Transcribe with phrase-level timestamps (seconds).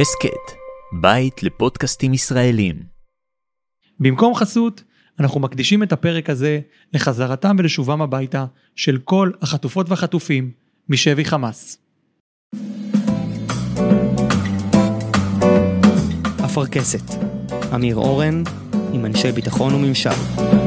[0.00, 0.56] הסכת,
[0.92, 2.76] בית לפודקאסטים ישראלים.
[4.00, 4.84] במקום חסות,
[5.20, 6.60] אנחנו מקדישים את הפרק הזה
[6.92, 8.46] לחזרתם ולשובם הביתה
[8.76, 10.50] של כל החטופות והחטופים
[10.88, 11.78] משבי חמאס.
[16.44, 17.24] אפרכסת,
[17.74, 18.42] אמיר אורן,
[18.92, 20.63] עם אנשי ביטחון וממשל.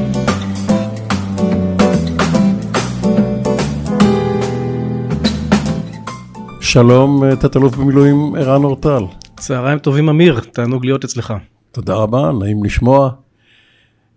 [6.78, 9.02] שלום, תת-אלוף במילואים ערן אורטל.
[9.36, 11.34] צהריים טובים אמיר, תענוג להיות אצלך.
[11.72, 13.10] תודה רבה, נעים לשמוע.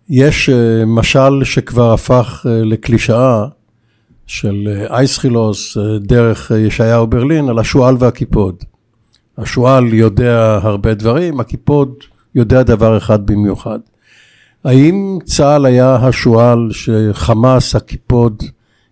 [0.10, 0.54] יש uh,
[0.86, 3.46] משל שכבר הפך uh, לקלישאה
[4.28, 8.56] של אייסחילוס דרך ישעיהו ברלין על השועל והקיפוד.
[9.38, 11.94] השועל יודע הרבה דברים, הקיפוד
[12.36, 13.80] יודע דבר אחד במיוחד.
[14.64, 18.44] האם צה"ל היה השועל שחמאס, הקיפוד,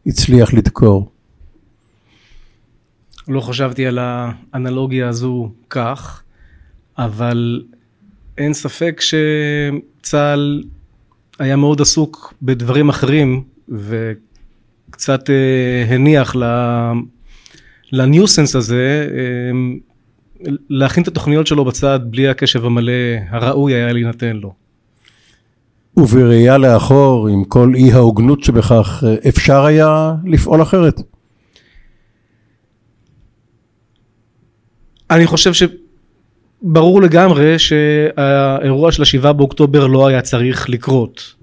[0.08, 1.19] הצליח לדקור?
[3.30, 6.24] לא חשבתי על האנלוגיה הזו כך,
[6.98, 7.62] אבל
[8.38, 10.63] אין ספק שצה"ל
[11.40, 16.36] היה מאוד עסוק בדברים אחרים וקצת אה, הניח
[17.91, 22.91] לניוסנס הזה אה, להכין את התוכניות שלו בצד בלי הקשב המלא
[23.30, 24.54] הראוי היה להינתן לו.
[25.98, 31.02] ובראייה לאחור, עם כל אי ההוגנות שבכך, אפשר היה לפעול אחרת?
[35.12, 41.34] אני חושב שברור לגמרי שהאירוע של השבעה באוקטובר לא היה צריך לקרות.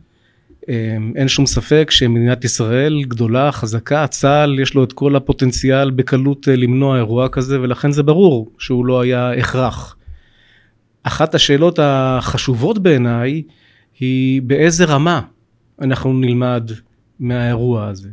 [0.68, 6.48] אמ, אין שום ספק שמדינת ישראל גדולה, חזקה, צה"ל יש לו את כל הפוטנציאל בקלות
[6.48, 9.96] אה, למנוע אירוע כזה ולכן זה ברור שהוא לא היה הכרח.
[11.02, 13.42] אחת השאלות החשובות בעיניי
[14.00, 15.20] היא באיזה רמה
[15.80, 16.70] אנחנו נלמד
[17.20, 18.08] מהאירוע הזה.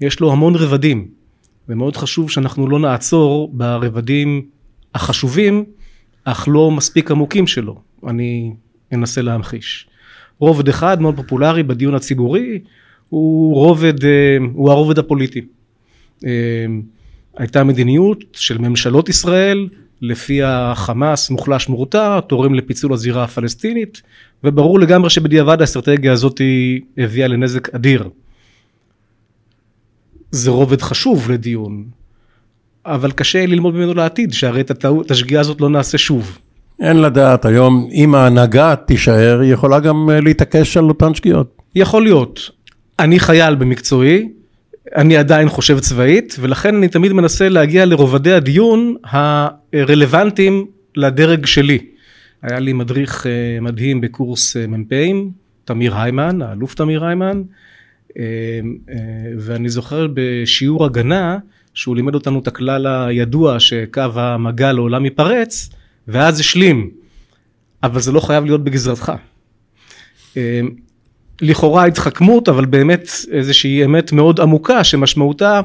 [0.00, 1.08] יש לו המון רבדים
[1.68, 4.42] ומאוד חשוב שאנחנו לא נעצור ברבדים
[4.94, 5.64] החשובים
[6.24, 7.80] אך לא מספיק עמוקים שלו.
[8.06, 8.52] אני
[8.92, 9.86] אנסה להמחיש.
[10.38, 12.60] רובד אחד מאוד פופולרי בדיון הציבורי
[13.08, 15.40] הוא רובד, אה, הוא הרובד הפוליטי.
[16.24, 16.30] אה,
[17.36, 19.68] הייתה מדיניות של ממשלות ישראל
[20.00, 24.02] לפיה חמאס מוחלש מורתע, תורם לפיצול הזירה הפלסטינית
[24.44, 26.40] וברור לגמרי שבדיעבד האסטרטגיה הזאת
[26.98, 28.08] הביאה לנזק אדיר.
[30.30, 31.84] זה רובד חשוב לדיון
[32.94, 36.38] אבל קשה ללמוד ממנו לעתיד, שהרי את, השגיאה הזאת לא נעשה שוב.
[36.80, 41.62] אין לדעת, היום אם ההנהגה תישאר, היא יכולה גם אה, להתעקש על אותן שגיאות.
[41.74, 42.50] יכול להיות.
[42.98, 44.28] אני חייל במקצועי,
[44.96, 50.66] אני עדיין חושב צבאית, ולכן אני תמיד מנסה להגיע לרובדי הדיון הרלוונטיים
[50.96, 51.78] לדרג שלי.
[52.42, 55.30] היה לי מדריך אה, מדהים בקורס אה, מ"פים,
[55.64, 57.42] תמיר היימן, האלוף תמיר היימן,
[59.38, 61.38] ואני זוכר בשיעור הגנה,
[61.78, 65.70] שהוא לימד אותנו את הכלל הידוע שקו המגע לעולם ייפרץ
[66.08, 66.90] ואז השלים
[67.82, 69.12] אבל זה לא חייב להיות בגזרתך.
[70.36, 70.60] אה,
[71.40, 75.60] לכאורה התחכמות אבל באמת איזושהי אמת מאוד עמוקה שמשמעותה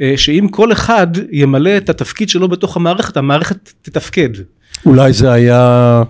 [0.00, 4.30] אה, שאם כל אחד ימלא את התפקיד שלו בתוך המערכת המערכת תתפקד.
[4.86, 6.02] אולי זה היה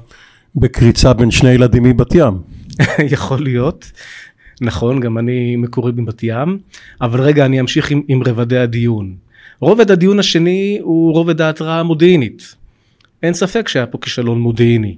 [0.56, 2.34] בקריצה בין שני ילדים מבת ים.
[3.14, 3.92] יכול להיות.
[4.60, 6.58] נכון, גם אני מקורי בבת ים,
[7.00, 9.23] אבל רגע אני אמשיך עם, עם רבדי הדיון.
[9.60, 12.54] רובד הדיון השני הוא רובד ההתראה המודיעינית.
[13.22, 14.96] אין ספק שהיה פה כישלון מודיעיני.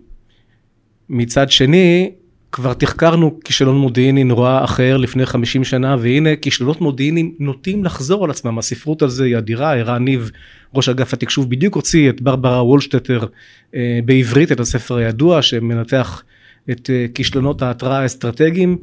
[1.08, 2.10] מצד שני,
[2.52, 8.30] כבר תחקרנו כישלון מודיעיני נורא אחר לפני 50 שנה והנה כישלונות מודיעיניים נוטים לחזור על
[8.30, 10.30] עצמם הספרות על זה היא אדירה ערן ניב
[10.74, 13.26] ראש אגף התקשוב בדיוק הוציא את ברברה וולשטטר
[13.74, 16.22] אה, בעברית את הספר הידוע שמנתח
[16.70, 18.76] את אה, כישלונות ההתראה האסטרטגיים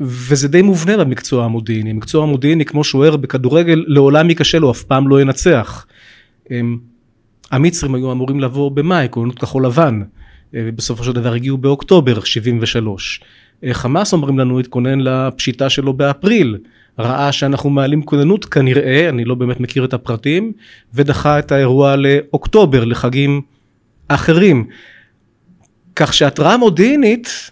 [0.00, 5.08] וזה די מובנה במקצוע המודיעיני, מקצוע המודיעיני כמו שוער בכדורגל לעולם ייכשל הוא אף פעם
[5.08, 5.86] לא ינצח.
[7.50, 10.02] המצרים היו אמורים לבוא במאי, כהונות כחול לבן,
[10.54, 13.20] אה, ובסופו של דבר הגיעו באוקטובר 73.
[13.64, 16.58] אה, חמאס אומרים לנו התכונן לפשיטה שלו באפריל,
[16.98, 20.52] ראה שאנחנו מעלים כוננות כנראה, אני לא באמת מכיר את הפרטים,
[20.94, 23.40] ודחה את האירוע לאוקטובר, לחגים
[24.08, 24.66] אחרים.
[25.96, 27.50] כך שהתראה מודיעינית,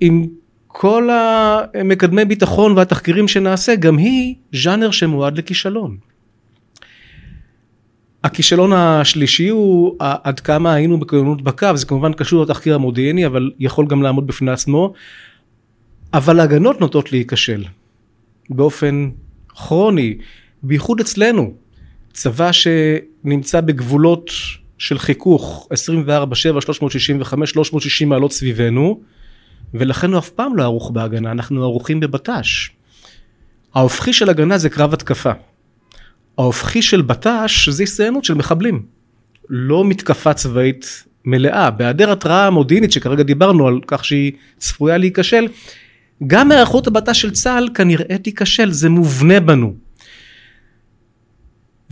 [0.00, 0.26] עם
[0.76, 1.08] כל
[1.74, 5.96] המקדמי ביטחון והתחקירים שנעשה גם היא ז'אנר שמועד לכישלון.
[8.24, 13.86] הכישלון השלישי הוא עד כמה היינו בכוננות בקו זה כמובן קשור לתחקיר המודיעיני אבל יכול
[13.86, 14.92] גם לעמוד בפני עצמו
[16.14, 17.64] אבל הגנות נוטות להיכשל
[18.50, 19.10] באופן
[19.48, 20.18] כרוני
[20.62, 21.54] בייחוד אצלנו
[22.12, 24.30] צבא שנמצא בגבולות
[24.78, 29.00] של חיכוך 24 7 365 360 מעלות סביבנו
[29.74, 32.70] ולכן הוא אף פעם לא ערוך בהגנה, אנחנו ערוכים בבט"ש.
[33.74, 35.32] ההופכי של הגנה זה קרב התקפה.
[36.38, 38.82] ההופכי של בט"ש זה הסתיינות של מחבלים.
[39.48, 41.70] לא מתקפה צבאית מלאה.
[41.70, 45.46] בהיעדר התראה מודיעינית שכרגע דיברנו על כך שהיא צפויה להיכשל,
[46.26, 49.74] גם היערכות הבט"ש של צה"ל כנראה תיכשל, זה מובנה בנו.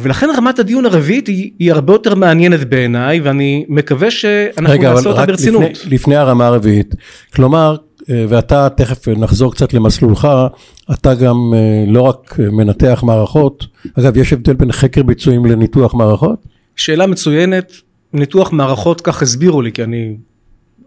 [0.02, 5.00] ולכן רמת הדיון הרביעית היא, היא הרבה יותר מעניינת בעיניי ואני מקווה שאנחנו רגע, נעשה
[5.00, 5.62] אבל אותה רק ברצינות.
[5.62, 6.94] לפני, לפני הרמה הרביעית.
[7.34, 7.76] כלומר,
[8.10, 10.28] אה, ואתה תכף נחזור קצת למסלולך,
[10.92, 13.66] אתה גם אה, לא רק מנתח מערכות,
[13.98, 16.46] אגב, יש הבדל בין חקר ביצועים לניתוח מערכות?
[16.76, 17.72] שאלה מצוינת,
[18.12, 20.16] ניתוח מערכות כך הסבירו לי כי אני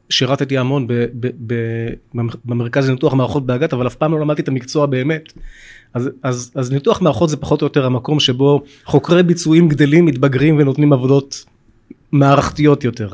[0.10, 1.54] שירתתי המון ב, ב, ב,
[2.46, 5.34] במרכז לניתוח מערכות באג"ת אבל אף פעם לא למדתי את המקצוע באמת.
[5.96, 10.58] אז, אז, אז ניתוח מערכות זה פחות או יותר המקום שבו חוקרי ביצועים גדלים, מתבגרים
[10.60, 11.46] ונותנים עבודות
[12.12, 13.10] מערכתיות יותר.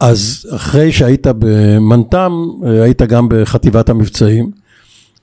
[0.00, 2.32] אז אחרי שהיית במנת"ם,
[2.64, 4.50] היית גם בחטיבת המבצעים,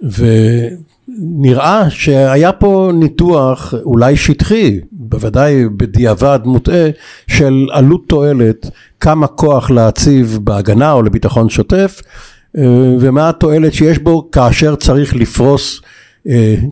[0.01, 6.89] ונראה שהיה פה ניתוח אולי שטחי, בוודאי בדיעבד מוטעה,
[7.27, 12.01] של עלות תועלת, כמה כוח להציב בהגנה או לביטחון שוטף,
[12.57, 12.63] אה,
[12.99, 15.81] ומה התועלת שיש בו כאשר צריך לפרוס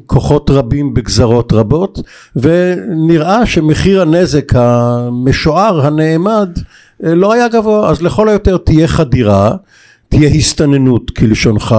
[0.06, 2.00] כוחות רבים בגזרות רבות,
[2.36, 6.50] ונראה שמחיר הנזק המשוער, הנאמד,
[7.04, 9.56] אה, לא היה גבוה, אז לכל היותר תהיה חדירה,
[10.10, 11.76] תהיה הסתננות כלשונך,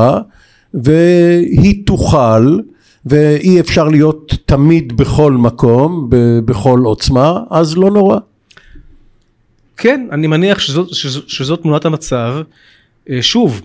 [0.75, 2.59] והיא תוכל,
[3.07, 6.07] ואי אפשר להיות תמיד בכל מקום,
[6.45, 8.19] בכל עוצמה, אז לא נורא.
[9.77, 12.35] כן, אני מניח שזאת, שזאת, שזאת תמונת המצב.
[13.11, 13.63] אה, שוב,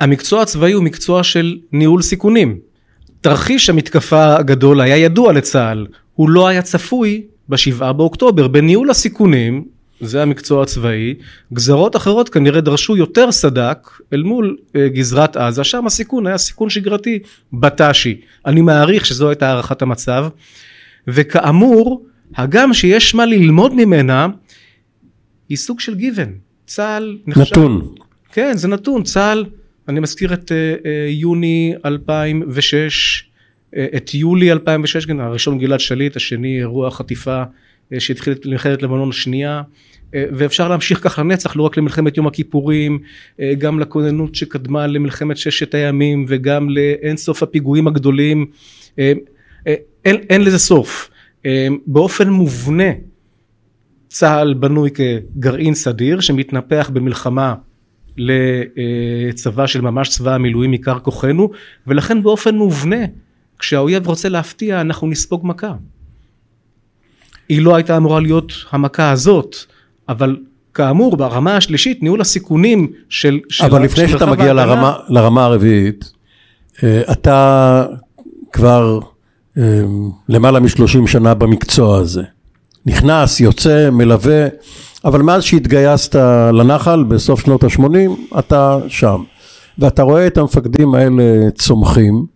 [0.00, 2.67] המקצוע הצבאי הוא מקצוע של ניהול סיכונים.
[3.20, 8.48] תרחיש המתקפה הגדול היה ידוע לצה"ל, הוא לא היה צפוי בשבעה באוקטובר.
[8.48, 9.64] בניהול הסיכונים,
[10.00, 11.14] זה המקצוע הצבאי,
[11.52, 16.70] גזרות אחרות כנראה דרשו יותר סד"כ אל מול אה, גזרת עזה, שם הסיכון היה סיכון
[16.70, 17.18] שגרתי
[17.52, 18.20] בט"שי.
[18.46, 20.28] אני מעריך שזו הייתה הערכת המצב,
[21.08, 22.06] וכאמור,
[22.36, 24.26] הגם שיש מה ללמוד ממנה,
[25.48, 26.32] היא סוג של גיוון.
[26.66, 27.40] צה"ל נחשב...
[27.40, 27.94] נתון.
[28.32, 29.02] כן, זה נתון.
[29.02, 29.44] צה"ל,
[29.88, 33.24] אני מזכיר את אה, אה, יוני 2006,
[33.76, 37.42] אה, את יולי 2006, כן, הראשון גלעד שליט, השני אירוע חטיפה
[37.98, 39.62] שהתחיל את מלחמת לבנון השנייה.
[40.12, 42.98] ואפשר להמשיך ככה לנצח, לא רק למלחמת יום הכיפורים,
[43.58, 48.46] גם לכוננות שקדמה למלחמת ששת הימים וגם לאינסוף הפיגועים הגדולים.
[48.96, 49.18] אין,
[50.04, 51.10] אין לזה סוף.
[51.86, 52.90] באופן מובנה
[54.08, 57.54] צה"ל בנוי כגרעין סדיר שמתנפח במלחמה
[58.18, 61.50] לצבא של ממש צבא המילואים עיקר כוחנו
[61.86, 62.96] ולכן באופן מובנה
[63.58, 65.72] כשהאויב רוצה להפתיע אנחנו נספוג מכה.
[67.48, 69.56] היא לא הייתה אמורה להיות המכה הזאת
[70.08, 70.36] אבל
[70.74, 76.12] כאמור ברמה השלישית ניהול הסיכונים של, של אבל לפני שאתה מגיע ההגנה- לרמה, לרמה הרביעית,
[76.82, 77.86] אה, אתה
[78.52, 78.98] כבר
[79.58, 79.62] אה,
[80.28, 82.22] למעלה משלושים שנה במקצוע הזה.
[82.86, 84.46] נכנס, יוצא, מלווה,
[85.08, 86.14] אבל מאז שהתגייסת
[86.52, 89.22] לנחל בסוף שנות ה-80, אתה שם.
[89.78, 92.26] ואתה רואה את המפקדים האלה צומחים.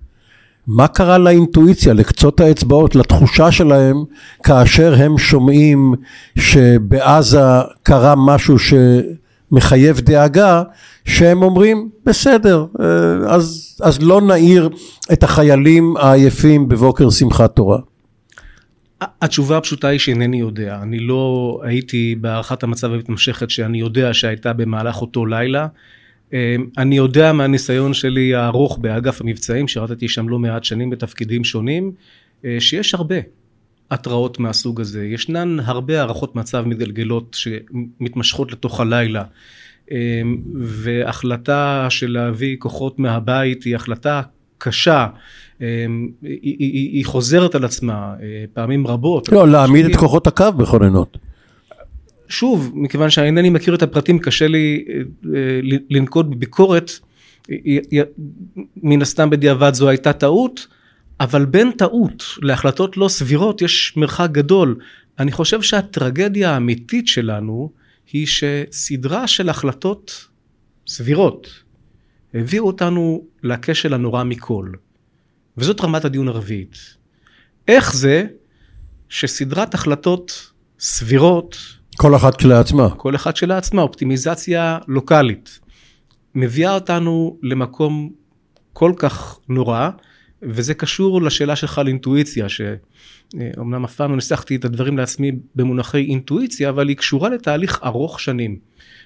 [0.67, 4.05] מה קרה לאינטואיציה, לקצות האצבעות, לתחושה שלהם,
[4.43, 5.95] כאשר הם שומעים
[6.39, 7.41] שבעזה
[7.83, 10.63] קרה משהו שמחייב דאגה,
[11.05, 12.87] שהם אומרים, בסדר, אה,
[13.35, 14.69] אז, אז לא נעיר
[15.13, 17.79] את החיילים העייפים בבוקר שמחת תורה.
[19.23, 20.79] התשובה הפשוטה היא שאינני יודע.
[20.83, 25.67] אני לא הייתי בהערכת המצב המתמשכת שאני יודע שהייתה במהלך אותו לילה.
[26.33, 31.93] אה, אני יודע מהניסיון שלי הארוך באגף המבצעים, שירתתי שם לא מעט שנים בתפקידים שונים,
[32.45, 33.17] אה, שיש הרבה
[33.91, 35.05] התראות מהסוג הזה.
[35.05, 39.25] ישנן הרבה הערכות מצב מתגלגלות שמתמשכות לתוך הלילה.
[39.93, 40.23] אה,
[40.55, 44.23] והחלטה של להביא כוחות מהבית היא החלטה
[44.59, 45.07] קשה.
[45.63, 45.87] אה,
[46.23, 49.29] היא, היא, היא, חוזרת על עצמה אה, פעמים רבות.
[49.29, 51.19] לא, להעמיד את כוחות הקו בכוננות.
[52.29, 54.95] שוב, מכיוון שאינני מכיר את הפרטים, קשה לי אה,
[55.35, 56.91] אה, לנקוט בביקורת.
[58.83, 60.67] מן הסתם בדיעבד זו הייתה טעות,
[61.21, 64.77] אבל בין טעות להחלטות לא סבירות יש מרחק גדול.
[65.19, 67.71] אני חושב שהטרגדיה האמיתית שלנו
[68.13, 70.27] היא שסדרה של החלטות
[70.87, 71.49] סבירות
[72.35, 74.69] הביאו אותנו לכשל הנורא מכל.
[75.57, 76.77] וזאת רמת הדיון הרביעית.
[77.69, 78.27] איך זה
[79.09, 81.57] שסדרת החלטות סבירות
[81.97, 82.91] כל אחת כשלעצמה.
[82.91, 85.61] כל אחד שלעצמה, אופטימיזציה לוקאלית,
[86.35, 88.11] מביאה אותנו למקום
[88.73, 89.91] כל כך נורא,
[90.43, 96.05] וזה קשור לשאלה שלך על אינטואיציה, שאומנם אף פעם לא ניסחתי את הדברים לעצמי במונחי
[96.05, 98.59] אינטואיציה, אבל היא קשורה לתהליך ארוך שנים,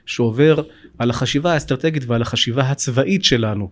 [0.06, 0.62] שעובר
[0.98, 3.70] על החשיבה האסטרטגית ועל החשיבה הצבאית שלנו.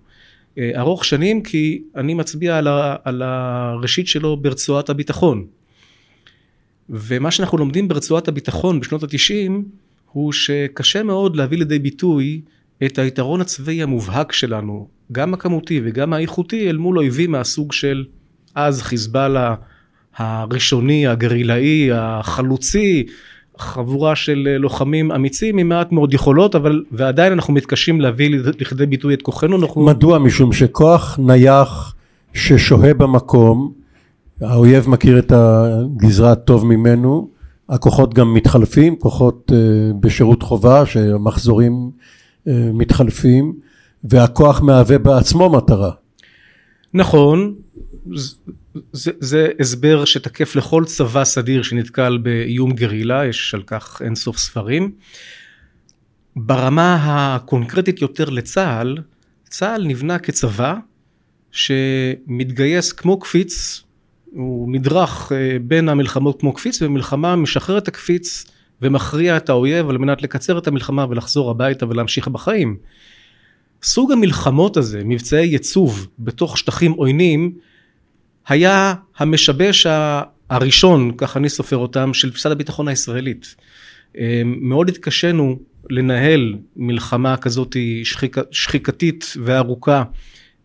[0.59, 5.47] אה, ארוך שנים כי אני מצביע על, ה, על הראשית שלו ברצועת הביטחון.
[6.91, 9.65] ומה שאנחנו לומדים ברצועת הביטחון בשנות התשעים
[10.13, 12.41] הוא שקשה מאוד להביא לידי ביטוי
[12.87, 18.05] את היתרון הצבאי המובהק שלנו, גם הכמותי וגם האיכותי, אל מול אויבים מהסוג של
[18.55, 19.55] אז חיזבאללה
[20.17, 23.07] הראשוני, הגרילאי, החלוצי,
[23.59, 28.31] חבורה של לוחמים אמיצים עם מעט מאוד יכולות, אבל ועדיין אנחנו מתקשים להביא
[28.61, 29.57] לכדי ביטוי את כוחנו.
[29.57, 29.85] אנחנו...
[29.85, 30.19] מדוע?
[30.19, 31.95] משום שכוח נייח
[32.35, 33.73] ששוהה במקום,
[34.41, 37.29] האויב מכיר את הגזרה טוב ממנו,
[37.69, 43.53] הכוחות גם מתחלפים, כוחות uh, בשירות חובה שהמחזורים uh, מתחלפים,
[44.05, 45.91] והכוח מהווה בעצמו מטרה.
[46.95, 47.55] נכון,
[48.93, 54.93] זה, זה הסבר שתקף לכל צבא סדיר שנתקל באיום גרילה, יש על כך אינסוף ספרים.
[56.37, 56.97] ברמה
[57.35, 58.99] הקונקרטית יותר לצה"ל,
[59.49, 60.75] צה"ל נבנה כצבא
[61.52, 63.83] שמתגייס כמו קפיץ,
[64.33, 68.45] הוא נדרך אה, בין המלחמות כמו קפיץ, ומלחמה משחרר את הקפיץ
[68.83, 72.76] ומכריע את האויב על מנת לקצר את המלחמה ולחזור הביתה ולהמשיך בחיים.
[73.83, 77.52] סוג המלחמות הזה, מבצעי ייצוב בתוך שטחים עוינים,
[78.49, 79.87] היה המשבש
[80.51, 83.55] הראשון, כך אני סופר אותם, של תפיסת הביטחון הישראלית.
[84.19, 85.59] אה, מאוד התקשינו
[85.91, 90.03] לנהל מלחמה כזאת שחיק, שחיקתית וארוכה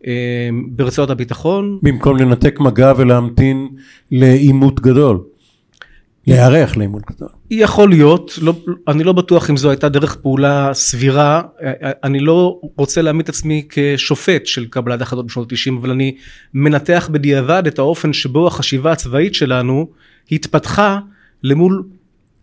[0.08, 1.80] אה, ברצועת הביטחון.
[1.84, 3.68] במקום לנתק מגע ולהמתין
[4.12, 5.20] לעימות גדול.
[6.30, 7.30] להיערך לעימות גדול.
[7.52, 8.54] יכול להיות, לא,
[8.88, 11.42] אני לא בטוח אם זו הייתה דרך פעולה סבירה,
[12.04, 16.16] אני לא רוצה להעמיד את עצמי כשופט של קבלת החלטות בשנות ה-90, אבל אני
[16.54, 19.88] מנתח בדיעבד את האופן שבו החשיבה הצבאית שלנו
[20.32, 21.00] התפתחה
[21.44, 21.84] למול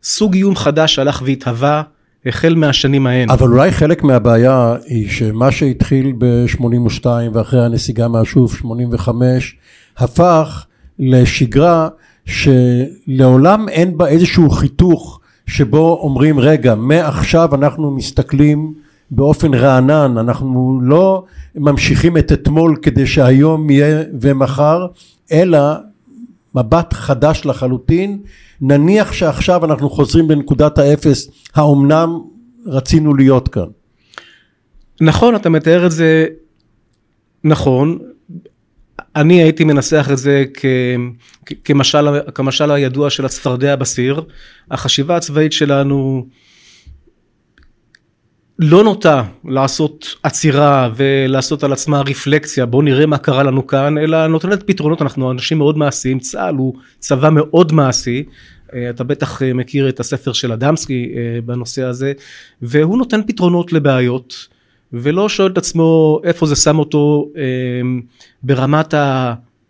[0.02, 1.82] סוג איום חדש שהלך והתהווה
[2.26, 3.30] החל מהשנים ההן.
[3.30, 9.56] אבל אולי חלק מהבעיה היא שמה שהתחיל ב-82 ואחרי הנסיגה מהשוף 85
[9.96, 10.66] הפך
[10.98, 11.88] לשגרה
[12.26, 18.74] שלעולם אין בה איזשהו חיתוך שבו אומרים רגע מעכשיו אנחנו מסתכלים
[19.10, 24.86] באופן רענן אנחנו לא ממשיכים את אתמול כדי שהיום יהיה ומחר
[25.32, 25.60] אלא
[26.54, 28.18] מבט חדש לחלוטין.
[28.60, 32.18] נניח שעכשיו אנחנו חוזרים לנקודת האפס האומנם
[32.66, 33.66] רצינו להיות כאן.
[35.00, 36.26] נכון אתה מתאר את זה
[37.44, 37.98] נכון
[39.16, 40.44] אני הייתי מנסח את זה
[41.64, 44.22] כמשל, כמשל הידוע של הצפרדע בסיר.
[44.70, 46.26] החשיבה הצבאית שלנו
[48.58, 54.26] לא נוטה לעשות עצירה ולעשות על עצמה רפלקציה בוא נראה מה קרה לנו כאן אלא
[54.26, 55.02] נותנת פתרונות.
[55.02, 58.24] אנחנו אנשים מאוד מעשיים צה"ל הוא צבא מאוד מעשי.
[58.74, 62.12] אה, אתה בטח אה, מכיר את הספר של אדמסקי אה, בנושא הזה
[62.62, 64.55] והוא נותן פתרונות לבעיות
[64.92, 67.42] ולא שואל את עצמו איפה זה שם אותו אה,
[68.42, 68.94] ברמת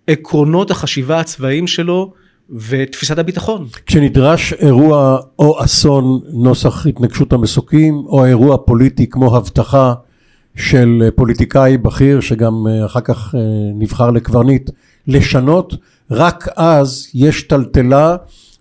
[0.08, 2.12] העקרונות החשיבה הצבאיים שלו
[2.50, 3.66] ותפיסת הביטחון.
[3.86, 9.94] כשנדרש אירוע או אסון נוסח התנגשות המסוקים או אירוע פוליטי כמו הבטחה
[10.56, 13.40] של פוליטיקאי בכיר שגם אה, אחר כך אה,
[13.74, 14.70] נבחר לקברניט
[15.06, 15.74] לשנות
[16.10, 18.16] רק אז יש טלטלה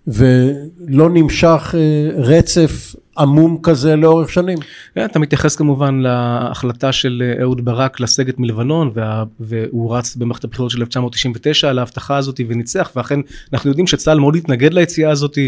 [0.06, 4.58] ולא נמשך אה, רצף עמום כזה לאורך שנים.
[4.94, 10.70] כן, אתה מתייחס כמובן להחלטה של אהוד ברק לסגת מלבנון וה, והוא רץ במערכת הבחירות
[10.70, 13.20] של 1999 על ההבטחה הזאת וניצח ואכן
[13.52, 15.38] אנחנו יודעים שצה"ל מאוד התנגד ליציאה הזאת.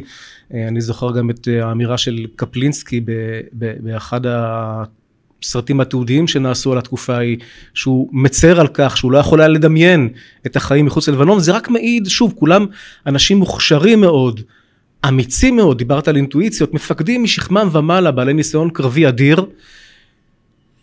[0.55, 3.01] אה, אני זוכר גם את אה, האמירה של קפלינסקי
[3.81, 4.21] באחד
[5.43, 7.37] הסרטים התיעודיים שנעשו על התקופה ההיא,
[7.75, 10.09] שהוא מצר על כך שהוא לא יכול היה לדמיין
[10.47, 12.67] את החיים מחוץ ללבנון, זה רק מעיד, שוב, כולם
[13.07, 14.41] אנשים מוכשרים מאוד,
[15.09, 19.47] אמיצים מאוד, דיברת על אינטואיציות, מפקדים משכמם ומעלה, בעלי ניסיון קרבי אדיר,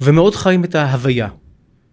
[0.01, 1.27] ומאוד חיים את ההוויה.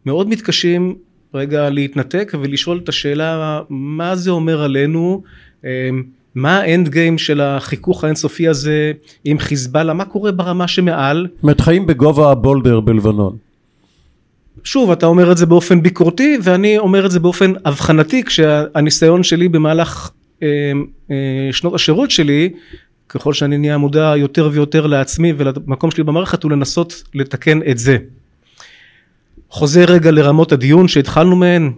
[0.06, 0.94] מאוד מתקשים
[1.34, 5.22] רגע להתנתק ולשאול את השאלה מה זה אומר עלינו,
[5.64, 5.68] אמ,
[6.34, 8.92] מה האנד גיים של החיכוך האינסופי הזה
[9.24, 11.26] עם חיזבאללה, מה קורה ברמה שמעל.
[11.34, 13.36] זאת אומרת חיים בגובה הבולדר בלבנון.
[14.64, 19.48] שוב אתה אומר את זה באופן ביקורתי ואני אומר את זה באופן אבחנתי כשהניסיון שלי
[19.48, 20.10] במהלך
[20.42, 20.72] אה,
[21.10, 22.50] אה, שנות השירות שלי
[23.08, 27.96] ככל שאני נהיה מודע יותר ויותר לעצמי ולמקום שלי במערכת הוא לנסות לתקן את זה.
[29.50, 31.72] חוזר רגע לרמות הדיון שהתחלנו מהן.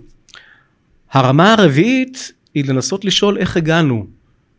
[1.13, 4.07] הרמה הרביעית היא לנסות לשאול איך הגענו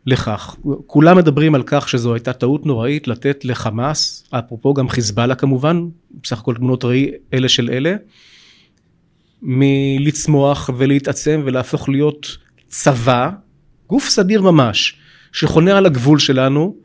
[0.06, 0.56] לכך.
[0.86, 5.84] כולם מדברים על כך שזו הייתה טעות נוראית לתת לחמאס, אפרופו גם חיזבאללה כמובן,
[6.22, 7.94] בסך הכל תמונות ראי אלה של אלה,
[9.42, 12.36] מלצמוח ולהתעצם ולהפוך להיות
[12.68, 13.30] צבא
[13.88, 14.98] גוף סדיר ממש,
[15.32, 16.76] שחונה על הגבול שלנו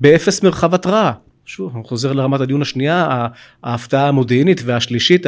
[0.00, 1.12] באפס מרחב התראה.
[1.46, 3.26] שוב, אני חוזר לרמת הדיון השנייה,
[3.62, 5.26] ההפתעה המודיעינית והשלישית,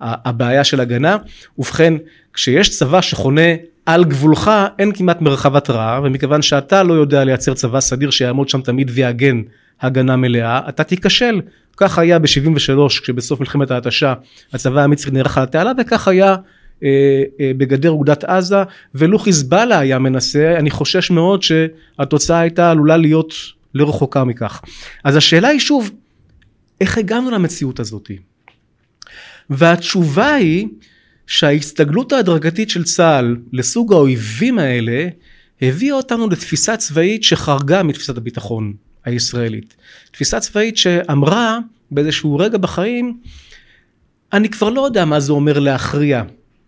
[0.00, 1.16] הבעיה של הגנה.
[1.58, 1.94] ובכן,
[2.32, 3.50] כשיש צבא שחונה
[3.86, 8.60] על גבולך אין כמעט מרחב התראה ומכיוון שאתה לא יודע לייצר צבא סדיר שיעמוד שם
[8.60, 9.42] תמיד ויגן
[9.80, 11.40] הגנה מלאה אתה תיכשל.
[11.76, 14.14] כך היה ב-73 כשבסוף מלחמת ההתשה
[14.52, 16.36] הצבא המצרי נערך על התעלה וכך היה
[16.82, 18.62] אה, אה, בגדר אוגדת עזה
[18.94, 20.56] ולו חיזבאללה היה מנסה.
[20.58, 23.34] אני חושש מאוד שהתוצאה הייתה עלולה להיות
[23.74, 24.62] לא רחוקה מכך.
[25.04, 25.90] אז השאלה היא שוב
[26.80, 28.10] איך הגענו למציאות הזאת?
[29.50, 30.68] והתשובה היא
[31.30, 35.08] שההסתגלות ההדרגתית של צה"ל לסוג האויבים האלה
[35.62, 38.72] הביאה אותנו לתפיסה צבאית שחרגה מתפיסת הביטחון
[39.04, 39.76] הישראלית.
[40.10, 41.58] תפיסה צבאית שאמרה
[41.90, 43.18] באיזשהו רגע בחיים
[44.32, 46.22] אני כבר לא יודע מה זה אומר להכריע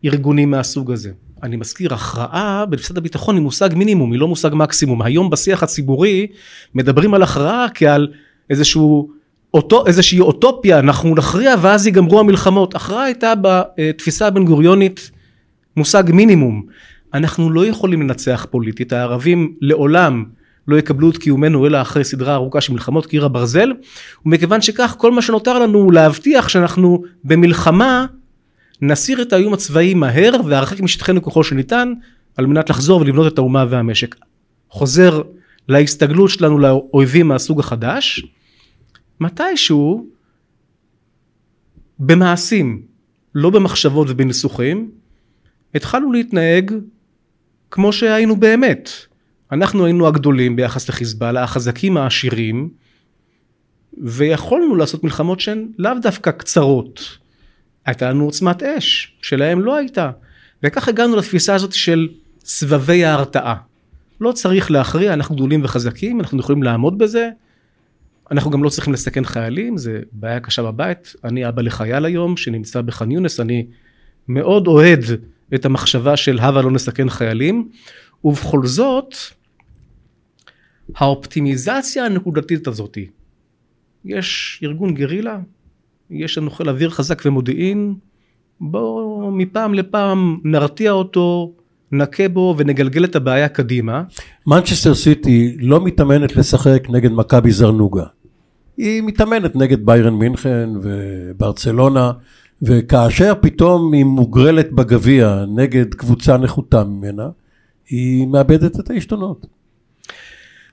[0.04, 1.10] ארגונים מהסוג הזה.
[1.42, 5.02] אני מזכיר, הכרעה בתפיסת הביטחון היא מושג מינימום, היא לא מושג מקסימום.
[5.02, 6.26] היום בשיח הציבורי
[6.74, 8.08] מדברים על הכרעה כעל
[8.50, 9.10] איזשהו,
[9.54, 12.74] אותו, איזושהי אוטופיה, אנחנו נכריע ואז ייגמרו המלחמות.
[12.74, 15.10] הכרעה הייתה בתפיסה הבן גוריונית
[15.76, 16.62] מושג מינימום.
[17.14, 20.24] אנחנו לא יכולים לנצח פוליטית, הערבים לעולם
[20.68, 23.72] לא יקבלו את קיומנו אלא אחרי סדרה ארוכה של מלחמות קיר הברזל
[24.26, 28.06] ומכיוון שכך כל מה שנותר לנו הוא להבטיח שאנחנו במלחמה
[28.82, 31.92] נסיר את האיום הצבאי מהר והרחק משטחנו ככל שניתן
[32.36, 34.14] על מנת לחזור ולבנות את האומה והמשק.
[34.68, 35.22] חוזר
[35.68, 38.26] להסתגלות שלנו לאויבים מהסוג החדש
[39.22, 40.06] מתישהו
[41.98, 42.82] במעשים
[43.34, 44.90] לא במחשבות ובניסוחים
[45.74, 46.72] התחלנו להתנהג
[47.70, 48.90] כמו שהיינו באמת
[49.52, 52.70] אנחנו היינו הגדולים ביחס לחיזבאללה, החזקים העשירים,
[53.98, 57.18] ויכולנו לעשות מלחמות שהן לאו דווקא קצרות.
[57.86, 60.10] הייתה לנו עוצמת אש, שלהם לא הייתה.
[60.62, 62.08] וכך הגענו לתפיסה הזאת של
[62.44, 63.54] סבבי ההרתעה.
[64.20, 67.30] לא צריך להכריע, אנחנו גדולים וחזקים, אנחנו יכולים לעמוד בזה.
[68.30, 71.14] אנחנו גם לא צריכים לסכן חיילים, זה בעיה קשה בבית.
[71.24, 73.66] אני אבא לחייל היום שנמצא בח'אן יונס, אני
[74.28, 75.00] מאוד אוהד
[75.54, 77.68] את המחשבה של הבה לא נסכן חיילים,
[78.24, 79.14] ובכל זאת,
[80.96, 82.98] האופטימיזציה הנקודתית הזאת,
[84.04, 85.38] יש ארגון גרילה,
[86.10, 87.94] יש לנו חיל אוויר חזק ומודיעין,
[88.60, 91.52] בואו מפעם לפעם נרתיע אותו,
[91.92, 94.02] נכה בו ונגלגל את הבעיה קדימה.
[94.46, 98.04] מנצ'סטר סיטי לא מתאמנת לשחק נגד מכבי זרנוגה.
[98.76, 102.12] היא מתאמנת נגד ביירן מינכן וברצלונה,
[102.62, 107.28] וכאשר פתאום היא מוגרלת בגביע נגד קבוצה נחותה ממנה,
[107.88, 109.46] היא מאבדת את העשתונות.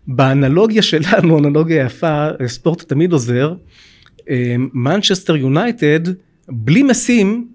[0.08, 3.54] באנלוגיה שלנו, אנלוגיה יפה, ספורט תמיד עוזר,
[4.74, 6.00] מנצ'סטר יונייטד
[6.50, 7.48] בלי משים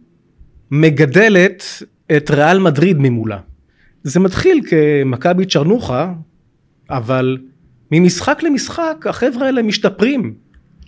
[0.70, 1.64] מגדלת
[2.16, 3.38] את ריאל מדריד ממולה.
[4.02, 6.12] זה מתחיל כמכבי צ'רנוחה,
[6.90, 7.38] אבל
[7.90, 10.34] ממשחק למשחק החבר'ה האלה משתפרים,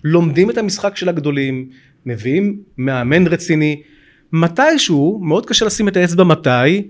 [0.05, 1.69] לומדים את המשחק של הגדולים,
[2.07, 3.83] מביאים מאמן רציני,
[4.33, 6.89] מתישהו, מאוד קשה לשים את האצבע מתי,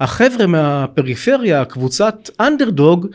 [0.00, 3.06] החבר'ה מהפריפריה, קבוצת אנדרדוג,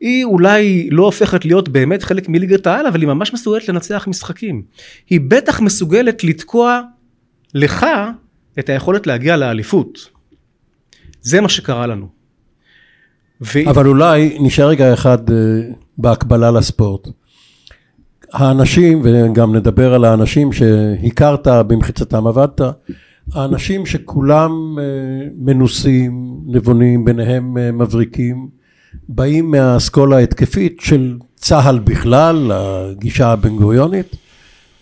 [0.00, 4.62] היא אולי לא הופכת להיות באמת חלק מליגת העל, אבל היא ממש מסוגלת לנצח משחקים.
[5.10, 6.80] היא בטח מסוגלת לתקוע
[7.54, 7.86] לך
[8.58, 10.10] את היכולת להגיע לאליפות.
[11.20, 12.23] זה מה שקרה לנו.
[13.44, 13.70] ו...
[13.70, 15.32] אבל אולי נשאר רגע אחד uh,
[15.98, 17.08] בהקבלה לספורט.
[18.32, 22.60] האנשים, וגם נדבר על האנשים שהכרת במחיצתם עבדת,
[23.32, 24.80] האנשים שכולם uh,
[25.38, 28.48] מנוסים, נבונים, ביניהם uh, מבריקים,
[29.08, 34.16] באים מהאסכולה ההתקפית של צה"ל בכלל, הגישה הבן גוריונית,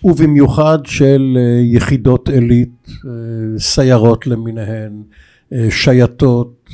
[0.05, 5.03] ובמיוחד של אה, יחידות עילית, אה, סיירות למיניהן,
[5.53, 6.71] אה, שייטות,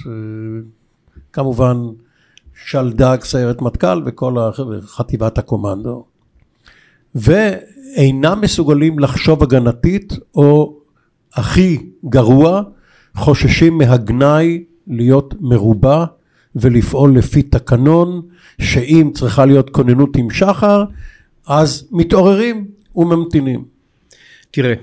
[1.39, 1.77] כמובן
[2.65, 4.37] שלדג, סיירת מטכ"ל וכל
[4.87, 6.05] חטיבת הקומנדו,
[7.15, 10.79] ואינם מסוגלים לחשוב הגנתית, או
[11.35, 12.63] הכי גרוע,
[13.17, 16.05] חוששים מהגנאי להיות מרובע
[16.57, 18.23] ולפעול לפי תקנון,
[18.61, 20.85] שאם צריכה להיות כוננות עם שחר,
[21.47, 23.65] אז מתעוררים וממתינים.
[24.51, 24.75] תראה,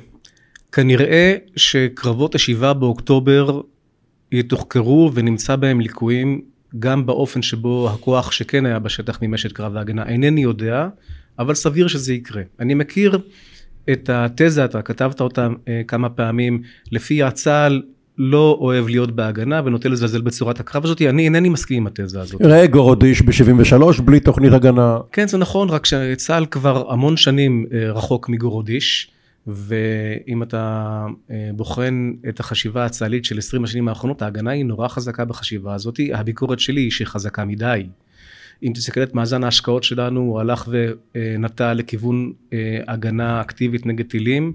[0.72, 3.62] כנראה שקרבות השבעה באוקטובר
[4.40, 6.42] יתוחקרו ונמצא בהם ליקויים
[6.80, 10.06] גם באופן שבו הכוח שכן היה בשטח מימש את קרב ההגנה.
[10.06, 10.88] אינני יודע,
[11.40, 12.42] אבל סביר שזה יקרה.
[12.60, 13.20] אני מכיר
[13.92, 17.82] את התזה, אתה כתבת אותה אה, כמה פעמים, לפי הצה"ל
[18.18, 22.42] לא אוהב להיות בהגנה ונוטה לזלזל בצורת הקרב הזאת, אני אינני מסכים עם התזה הזאת.
[22.42, 24.98] ראה גורודיש ב-73 בלי תוכנית הגנה.
[25.12, 29.12] כן זה נכון, רק שצה"ל כבר המון שנים אה, רחוק מגורודיש,
[29.48, 35.26] ואם אתה אה, בוחן את החשיבה הצה"לית של 20 השנים האחרונות, ההגנה היא נורא חזקה
[35.26, 37.88] בחשיבה הזאת, הביקורת שלי היא שהיא חזקה מדי.
[38.64, 40.70] אם תסתכל את מאזן ההשקעות שלנו, הוא הלך
[41.16, 44.54] ונטע לכיוון אה, הגנה אקטיבית נגד טילים.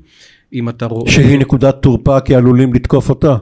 [0.53, 1.11] אם אתה רואה...
[1.11, 3.37] שהיא נקודת תורפה כי עלולים לתקוף אותה.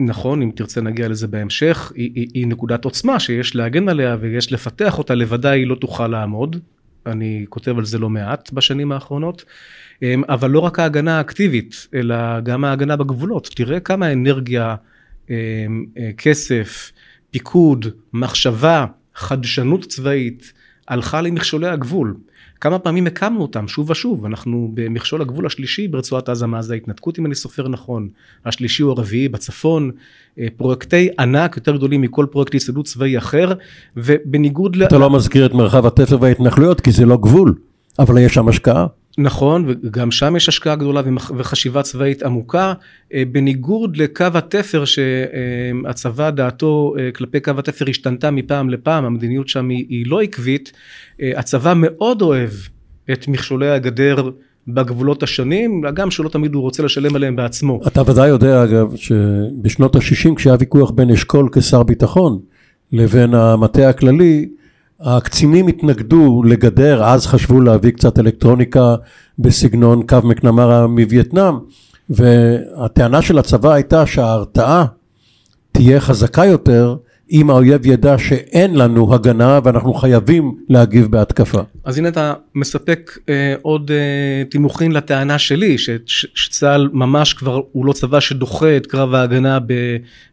[0.00, 4.52] נכון, אם תרצה נגיע לזה בהמשך, היא, היא, היא נקודת עוצמה שיש להגן עליה ויש
[4.52, 6.56] לפתח אותה, לבדה היא לא תוכל לעמוד.
[7.06, 9.44] אני כותב על זה לא מעט בשנים האחרונות.
[10.02, 13.50] אמ, אבל לא רק ההגנה האקטיבית, אלא גם ההגנה בגבולות.
[13.54, 14.76] תראה כמה אנרגיה,
[15.30, 15.34] אמ,
[15.98, 16.92] אה, כסף,
[17.30, 20.52] פיקוד, מחשבה, חדשנות צבאית,
[20.88, 22.14] הלכה למכשולי הגבול.
[22.62, 27.26] כמה פעמים הקמנו אותם שוב ושוב, אנחנו במכשול הגבול השלישי ברצועת עזה מאז ההתנתקות אם
[27.26, 28.08] אני סופר נכון,
[28.46, 29.90] השלישי או הרביעי בצפון,
[30.38, 33.52] אה, פרויקטי ענק יותר גדולים מכל פרויקט הצטיידות צבאי אחר,
[33.96, 35.00] ובניגוד אתה ל...
[35.00, 37.54] לא מזכיר את מרחב התפר וההתנחלויות כי זה לא גבול,
[37.98, 38.86] אבל יש שם השקעה.
[39.18, 41.00] נכון, וגם שם יש השקעה גדולה
[41.36, 42.72] וחשיבה צבאית עמוקה,
[43.14, 49.68] אה, בניגוד לקו התפר שהצבא דעתו אה, כלפי קו התפר השתנתה מפעם לפעם, המדיניות שם
[49.68, 50.72] היא, היא לא עקבית,
[51.22, 52.50] אה, הצבא מאוד אוהב
[53.12, 54.30] את מכשולי הגדר
[54.68, 57.80] בגבולות השונים, גם שלא תמיד הוא רוצה לשלם עליהם בעצמו.
[57.86, 62.38] אתה ודאי יודע אגב שבשנות ה-60 כשהיה ויכוח בין אשכול כשר ביטחון
[62.92, 64.48] לבין המטה הכללי,
[65.02, 68.94] הקצינים התנגדו לגדר, אז חשבו להביא קצת אלקטרוניקה
[69.38, 71.54] בסגנון קו מקנמרה מווייטנאם,
[72.10, 74.84] והטענה של הצבא הייתה שההרתעה
[75.72, 76.96] תהיה חזקה יותר
[77.32, 81.60] אם האויב ידע שאין לנו הגנה ואנחנו חייבים להגיב בהתקפה.
[81.84, 87.60] אז הנה אתה מספק אה, עוד אה, תימוכין לטענה שלי, ש, ש, שצה"ל ממש כבר
[87.72, 89.72] הוא לא צבא שדוחה את קרב ההגנה ב,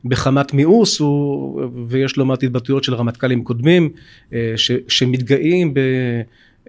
[0.05, 3.89] בחמת מיאוס, הוא, ויש לא מעט התבטאויות של רמטכ"לים קודמים,
[4.33, 5.79] אה, ש, שמתגאים ב...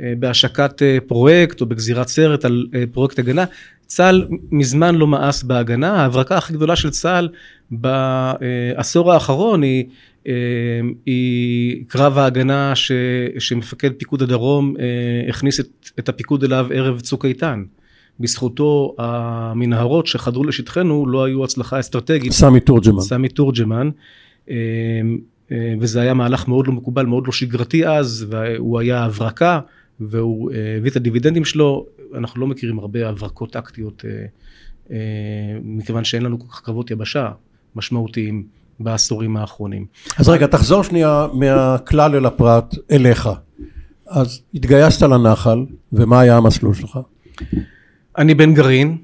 [0.00, 3.44] אה, בהשקת אה, פרויקט או בגזירת סרט על אה, פרויקט הגנה.
[3.86, 7.28] צה"ל מזמן לא מאס בהגנה, ההברקה הכי גדולה של צה"ל
[7.70, 9.84] בעשור האחרון היא
[11.06, 12.92] היא קרב ההגנה ש,
[13.38, 14.84] שמפקד פיקוד הדרום אה,
[15.28, 17.64] הכניס את, את הפיקוד אליו ערב צוק איתן.
[18.20, 22.32] בזכותו המנהרות שחדרו לשטחנו לא היו הצלחה אסטרטגית.
[22.32, 23.00] סמי תורג'מן.
[23.00, 23.90] סמי תורג'מן.
[24.50, 24.56] אה,
[25.80, 29.60] וזה היה מהלך מאוד לא מקובל, מאוד לא שגרתי אז, והוא היה הברקה,
[30.00, 31.86] והוא הביא את הדיבידנדים שלו.
[32.14, 34.04] אנחנו לא מכירים הרבה הברקות טקטיות,
[35.62, 37.30] מכיוון שאין לנו כל כך קרבות יבשה
[37.76, 38.59] משמעותיים.
[38.80, 39.86] בעשורים האחרונים.
[40.18, 43.28] אז רגע, תחזור שנייה מהכלל אל הפרט, אליך.
[44.08, 46.98] אז התגייסת לנחל, ומה היה המסלול שלך?
[48.18, 48.96] אני בן גרעין.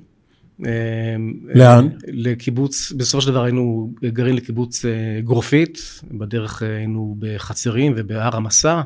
[0.66, 1.16] אה,
[1.54, 1.88] לאן?
[2.06, 8.80] לקיבוץ, בסופו של דבר היינו גרעין לקיבוץ אה, גרופית, בדרך אה, היינו בחצרים ובהר המסע.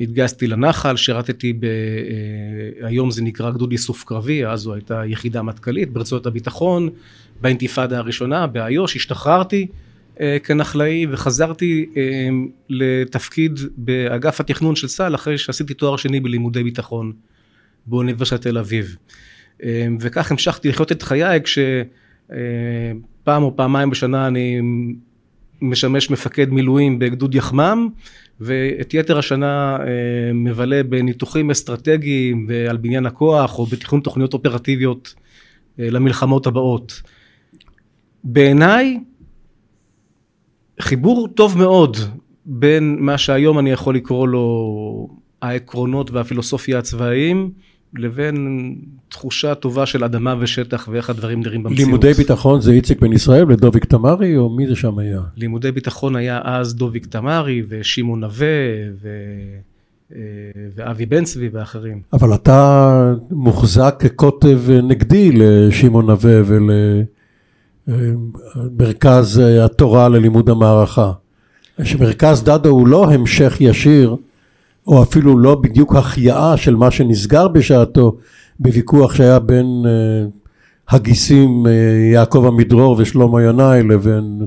[0.00, 1.66] התגייסתי לנחל, שירתתי ב...
[2.82, 6.88] היום זה נקרא גדוד איסוף קרבי, אז זו הייתה יחידה מטכ"לית ברצועות הביטחון,
[7.42, 9.66] באינתיפאדה הראשונה באיו"ש, השתחררתי
[10.20, 12.28] אה, כנחלאי וחזרתי אה,
[12.68, 17.12] לתפקיד באגף התכנון של צה"ל אחרי שעשיתי תואר שני בלימודי ביטחון
[17.86, 18.96] באוניברסיטת תל אביב.
[19.62, 24.60] אה, וכך המשכתי לחיות את חיי כשפעם או פעמיים בשנה אני
[25.60, 27.88] משמש מפקד מילואים בגדוד יחמ"ם
[28.40, 29.78] ואת יתר השנה
[30.34, 35.14] מבלה בניתוחים אסטרטגיים ועל בניין הכוח או בתכנון תוכניות אופרטיביות
[35.78, 37.02] למלחמות הבאות.
[38.24, 39.00] בעיניי
[40.80, 41.96] חיבור טוב מאוד
[42.46, 45.08] בין מה שהיום אני יכול לקרוא לו
[45.42, 47.50] העקרונות והפילוסופיה הצבאיים
[47.94, 48.74] לבין
[49.08, 51.86] תחושה טובה של אדמה ושטח ואיך הדברים נראים במציאות.
[51.86, 55.20] לימודי ביטחון זה איציק בן ישראל ודוביק תמרי או מי זה שם היה?
[55.36, 58.46] לימודי ביטחון היה אז דוביק תמרי ושמעון נווה
[59.02, 59.08] ו...
[60.14, 60.18] אה,
[60.74, 62.00] ואבי בן צבי ואחרים.
[62.12, 66.70] אבל אתה מוחזק כקוטב נגדי לשמעון נווה ול...
[67.86, 71.12] מרכז אה, התורה ללימוד המערכה.
[71.84, 74.16] שמרכז דדו הוא לא המשך ישיר,
[74.86, 78.16] או אפילו לא בדיוק החייאה של מה שנסגר בשעתו
[78.60, 80.26] בוויכוח שהיה בין אה,
[80.88, 81.72] הגיסים אה,
[82.12, 84.46] יעקב עמידרור ושלמה ינאי לבין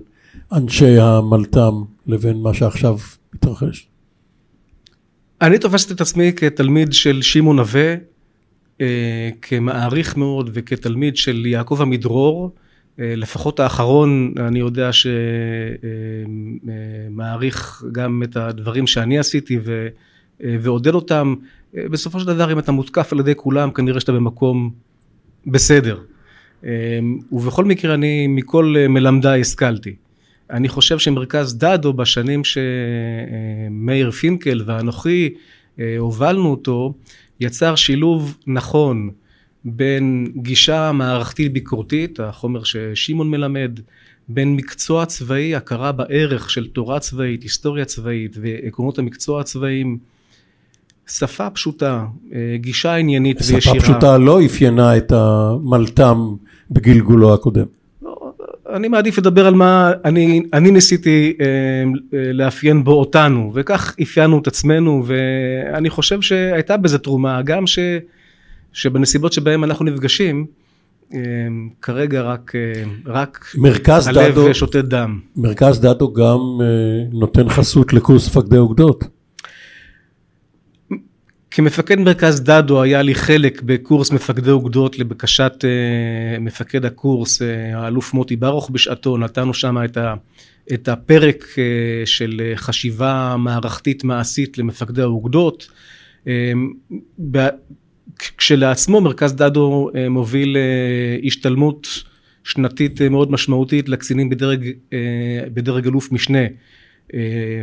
[0.51, 2.97] אנשי המלת"ם לבין מה שעכשיו
[3.33, 3.87] מתרחש.
[5.41, 7.95] אני תופסת את עצמי כתלמיד של שמעון נווה,
[9.41, 12.51] כמעריך מאוד וכתלמיד של יעקב עמידרור.
[12.99, 14.89] אה, לפחות האחרון, אני יודע
[17.11, 19.87] שמעריך גם את הדברים שאני עשיתי ו,
[20.43, 21.35] אה, ועודד אותם.
[21.77, 24.71] אה, בסופו של דבר, אם אתה מותקף על ידי כולם, כנראה שאתה במקום
[25.47, 25.99] בסדר.
[27.31, 29.95] ובכל מקרה, אני מכל מלמדיי השכלתי.
[30.49, 35.33] אני חושב שמרכז דדו בשנים שמאיר פינקל ואנוכי
[35.97, 36.93] הובלנו אותו,
[37.39, 39.09] יצר שילוב נכון
[39.65, 43.79] בין גישה מערכתית ביקורתית, החומר ששמעון מלמד,
[44.27, 49.97] בין מקצוע צבאי, הכרה בערך של תורה צבאית, היסטוריה צבאית ועקרונות המקצוע הצבאיים,
[51.07, 53.61] שפה פשוטה, אה, גישה עניינית וישירה.
[53.61, 56.35] שפה פשוטה לא אפיינה את המלת"ם
[56.71, 57.65] בגלגולו הקודם.
[58.01, 58.31] לא,
[58.73, 61.83] אני מעדיף לדבר על מה אני, אני ניסיתי אה,
[62.33, 67.79] לאפיין בו אותנו, וכך אפיינו את עצמנו, ואני חושב שהייתה בזה תרומה, גם ש,
[68.75, 70.45] שבנסיבות שבהן אנחנו נפגשים,
[71.13, 71.19] אה,
[71.81, 75.19] כרגע רק, אה, רק מרכז הלב דדו, שותת דם.
[75.35, 76.65] מרכז דדו גם אה,
[77.11, 79.03] נותן חסות לקורס מפקדי אוגדות.
[81.51, 85.65] כמפקד מרכז דדו היה לי חלק בקורס מפקדי אוגדות לבקשת
[86.39, 87.41] מפקד הקורס,
[87.73, 90.13] האלוף מוטי ברוך בשעתו, נתנו שם את, ה,
[90.73, 91.45] את הפרק
[92.05, 95.67] של חשיבה מערכתית מעשית למפקדי האוגדות.
[98.17, 101.87] כשלעצמו מרכז דדו אה, מוביל אה, השתלמות
[102.43, 104.71] שנתית אה, מאוד משמעותית לקצינים בדרג,
[105.53, 106.39] בדרג אלוף משנה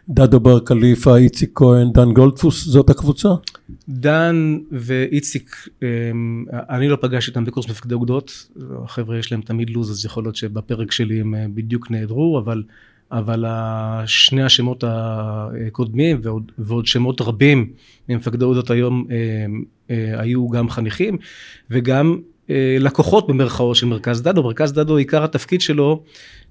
[0.09, 3.29] דדו בר כליפה, איציק כהן, דן גולדפוס, זאת הקבוצה?
[3.89, 8.47] דן ואיציק, אמ, אני לא פגשתי אותם בקורס מפקדי אוגדות,
[8.83, 12.63] החבר'ה יש להם תמיד לו"ז, אז יכול להיות שבפרק שלי הם אה, בדיוק נעדרו, אבל,
[13.11, 13.45] אבל
[14.05, 17.69] שני השמות הקודמים ועוד, ועוד שמות רבים
[18.09, 21.17] ממפקדי אוגדות היום אמ, אה, היו גם חניכים
[21.69, 22.19] וגם
[22.79, 24.43] לקוחות במרכאות של מרכז דדו.
[24.43, 26.03] מרכז דדו, עיקר התפקיד שלו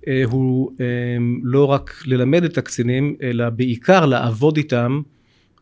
[0.09, 5.01] אה, הוא אמ, לא רק ללמד את הקצינים, אלא בעיקר לעבוד איתם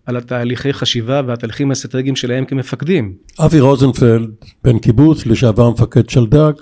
[0.06, 3.14] על התהליכי חשיבה והתהליכים האסטרטגיים שלהם כמפקדים.
[3.40, 4.30] אבי רוזנפלד,
[4.64, 6.52] בן קיבוץ, לשעבר מפקד שלדג,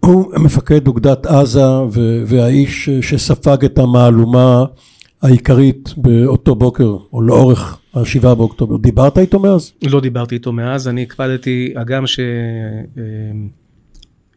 [0.00, 1.66] הוא מפקד אוגדת עזה
[2.26, 4.64] והאיש שספג את המהלומה
[5.22, 8.76] העיקרית באותו בוקר, או לאורך השבעה באוקטובר.
[8.76, 9.72] דיברת איתו מאז?
[9.82, 12.20] לא דיברתי איתו מאז, אני הקפדתי, הגם ש...
[12.96, 13.48] אמ,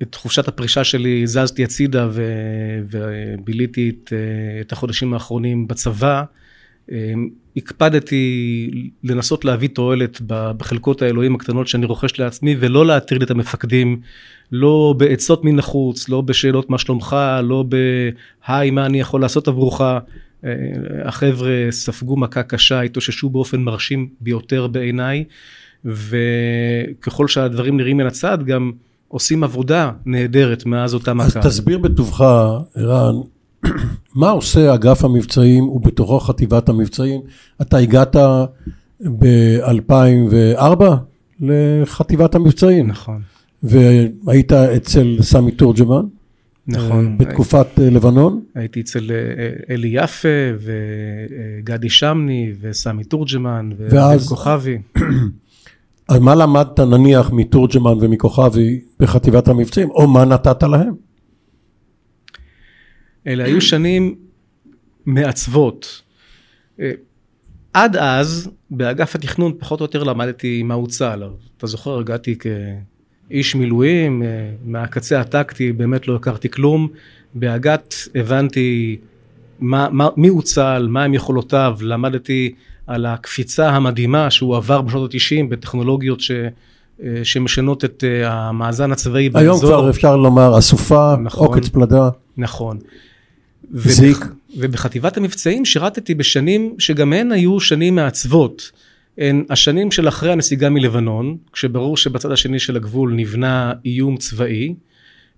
[0.02, 2.24] את חופשת הפרישה שלי זזתי הצידה ו...
[2.92, 6.24] וביליתי את, אה, את החודשים האחרונים בצבא,
[6.92, 8.70] אמ, הקפדתי
[9.04, 14.00] לנסות להביא תועלת בחלקות האלוהים הקטנות שאני רוכש לעצמי ולא להטריד את המפקדים,
[14.52, 19.82] לא בעצות מן החוץ, לא בשאלות מה שלומך, לא ב"היי מה אני יכול לעשות עבורך".
[21.06, 25.24] החבר'ה ספגו מכה קשה, התאוששו באופן מרשים ביותר בעיניי,
[25.86, 28.72] וככל שהדברים נראים מן הצד גם
[29.08, 31.42] עושים עבודה נהדרת מאז אותה אז מכה.
[31.42, 32.22] תסביר בטובך,
[32.76, 33.16] ערן,
[34.16, 37.22] מה עושה אגף המבצעים ובתוכו חטיבת המבצעים?
[37.62, 38.16] אתה הגעת
[39.20, 40.84] ב-2004
[41.42, 43.22] לחטיבת המבצעים, נכון,
[43.64, 46.06] והיית אצל סמי תורג'מן,
[46.68, 47.08] נכון.
[47.08, 54.30] אה, בתקופת אה, לבנון, הייתי אצל אה, אלי יפה וגדי שמני וסמי תורג'מן ואז- ודב
[54.30, 54.78] כוכבי.
[56.10, 60.94] אז מה למדת נניח מתורג'מן ומכוכבי בחטיבת המבצעים, או מה נתת להם?
[63.28, 64.16] אלה היו שנים
[65.06, 66.02] מעצבות.
[67.74, 71.24] עד אז, באגף התכנון פחות או יותר למדתי מהו צה"ל.
[71.58, 72.36] אתה זוכר, הגעתי
[73.30, 74.28] כאיש מילואים, אה,
[74.66, 76.88] מהקצה הטקטי באמת לא הכרתי כלום.
[77.34, 78.98] באג"ת הבנתי
[79.60, 82.54] מה, מה, מי הוא צה"ל, מהם יכולותיו, למדתי
[82.88, 86.32] על הקפיצה המדהימה שהוא עבר בשנות ה-90 בטכנולוגיות ש,
[87.04, 89.50] אה, שמשנות את אה, המאזן הצבאי באזור.
[89.50, 91.48] היום כבר אפשר לומר אסופה, נכון.
[91.48, 92.78] עוקץ פלדה, נכון.
[93.74, 94.18] זיק.
[94.18, 94.28] ובח...
[94.58, 98.72] ובחטיבת המבצעים שירתתי בשנים שגם הן היו שנים מעצבות.
[99.18, 104.76] הן השנים של אחרי הנסיגה מלבנון, כשברור שבצד השני של הגבול נבנה איום צבאי.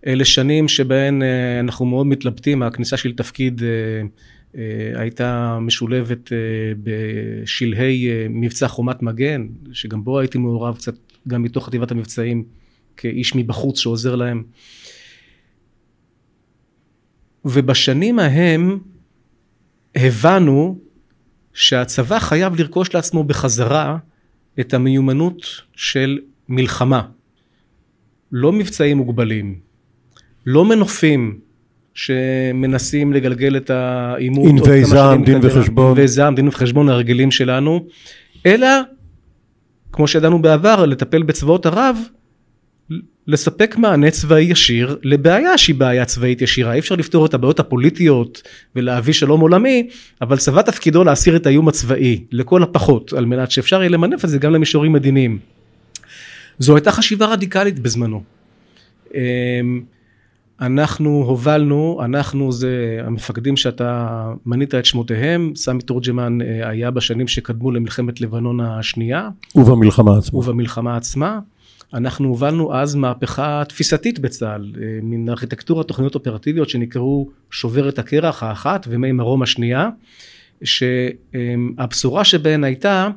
[0.07, 3.67] אלה שנים שבהן אה, אנחנו מאוד מתלבטים, הכניסה של תפקיד אה,
[4.57, 6.29] אה, הייתה משולבת
[6.83, 10.95] בשלהי מבצע חומת מגן, שגם בו הייתי מעורב קצת
[11.27, 12.43] גם מתוך חטיבת המבצעים
[12.97, 14.43] כאיש מבחוץ שעוזר להם.
[17.45, 18.79] ובשנים ההם
[19.95, 20.86] הבנו
[21.57, 23.97] שהצבא חייב לרכוש לעצמו בחזרה
[24.59, 27.01] את המיומנות של מלחמה.
[28.31, 29.59] לא מבצעים מוגבלים,
[30.45, 31.39] לא מנופים
[31.93, 34.49] שמנסים לגלגל את העימות.
[34.49, 35.87] ענבי זעם, דין וחשבון.
[35.87, 37.85] ענבי זעם, דין וחשבון הרגילים שלנו,
[38.45, 38.67] אלא,
[39.91, 41.97] כמו שידענו בעבר, לטפל בצבאות ערב
[43.27, 46.73] לספק מענה צבאי ישיר לבעיה שהיא בעיה צבאית ישירה.
[46.73, 48.41] אי אפשר לפתור את הבעיות הפוליטיות
[48.75, 49.87] ולהביא שלום עולמי,
[50.21, 54.29] אבל צבא תפקידו להסיר את האיום הצבאי, לכל הפחות, על מנת שאפשר יהיה למנף את
[54.29, 55.39] זה גם למישורים מדיניים.
[56.59, 58.23] זו הייתה חשיבה רדיקלית בזמנו.
[59.13, 59.19] אמ,
[60.61, 67.71] אנחנו הובלנו, אנחנו זה המפקדים שאתה מנית את שמותיהם, סמי תורג'מן אה, היה בשנים שקדמו
[67.71, 69.29] למלחמת לבנון השנייה.
[69.55, 70.39] ובמלחמה עצמה.
[70.39, 71.39] ובמלחמה עצמה.
[71.93, 78.85] אנחנו הובלנו אז מהפכה תפיסתית בצה"ל, אה, מן ארכיטקטורה תוכניות אופרטיביות שנקראו שוברת הקרח האחת
[78.89, 79.89] ומי מרום השנייה,
[80.63, 83.09] שהבשורה שבהן הייתה,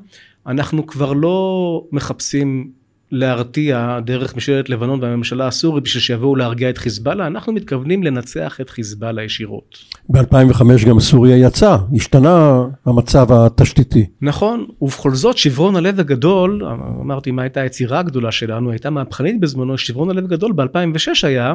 [0.47, 2.71] אנחנו כבר לא מחפשים
[3.13, 8.71] להרתיע דרך משלת לבנון והממשלה הסורית בשביל שיבואו להרגיע את חיזבאללה, אנחנו מתכוונים לנצח את
[8.71, 9.79] חיזבאללה ישירות.
[10.09, 14.07] ב-2005 גם סוריה יצאה, השתנה המצב התשתיתי.
[14.23, 16.65] נכון, ובכל זאת שברון הלב הגדול,
[17.01, 21.55] אמרתי מה הייתה היצירה הגדולה שלנו, הייתה מהפכנית בזמנו, שברון הלב הגדול ב-2006 היה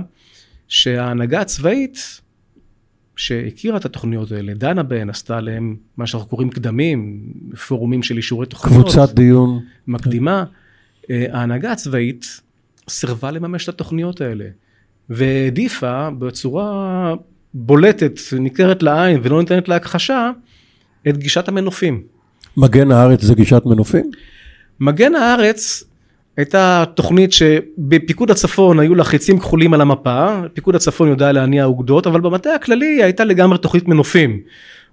[0.67, 2.21] שההנהגה הצבאית
[3.15, 7.19] שהכירה את התוכניות האלה, דנה בהן, עשתה עליהן מה שאנחנו קוראים קדמים,
[7.67, 8.83] פורומים של אישורי תוכניות.
[8.83, 9.59] קבוצת דיון.
[9.87, 10.37] מקדימה.
[10.39, 10.64] אה,
[11.09, 12.41] ההנהגה הצבאית
[12.89, 14.45] סירבה לממש את התוכניות האלה
[15.09, 17.13] והעדיפה בצורה
[17.53, 20.31] בולטת, ניכרת לעין ולא ניתנת להכחשה
[21.09, 22.03] את גישת המנופים.
[22.57, 24.11] מגן הארץ זה גישת מנופים?
[24.79, 25.83] מגן הארץ
[26.37, 32.07] הייתה תוכנית שבפיקוד הצפון היו לה חיצים כחולים על המפה, פיקוד הצפון יודע להניע אוגדות,
[32.07, 34.39] אבל במטה הכללי הייתה לגמרי תוכנית מנופים.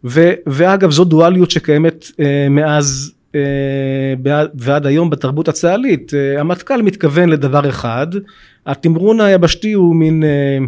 [0.05, 3.21] ו, ואגב זו דואליות שקיימת אה, מאז אה,
[4.59, 6.14] ועד היום בתרבות הצה"לית.
[6.14, 8.07] אה, המטכ"ל מתכוון לדבר אחד,
[8.66, 10.59] התמרון היבשתי הוא מין אה,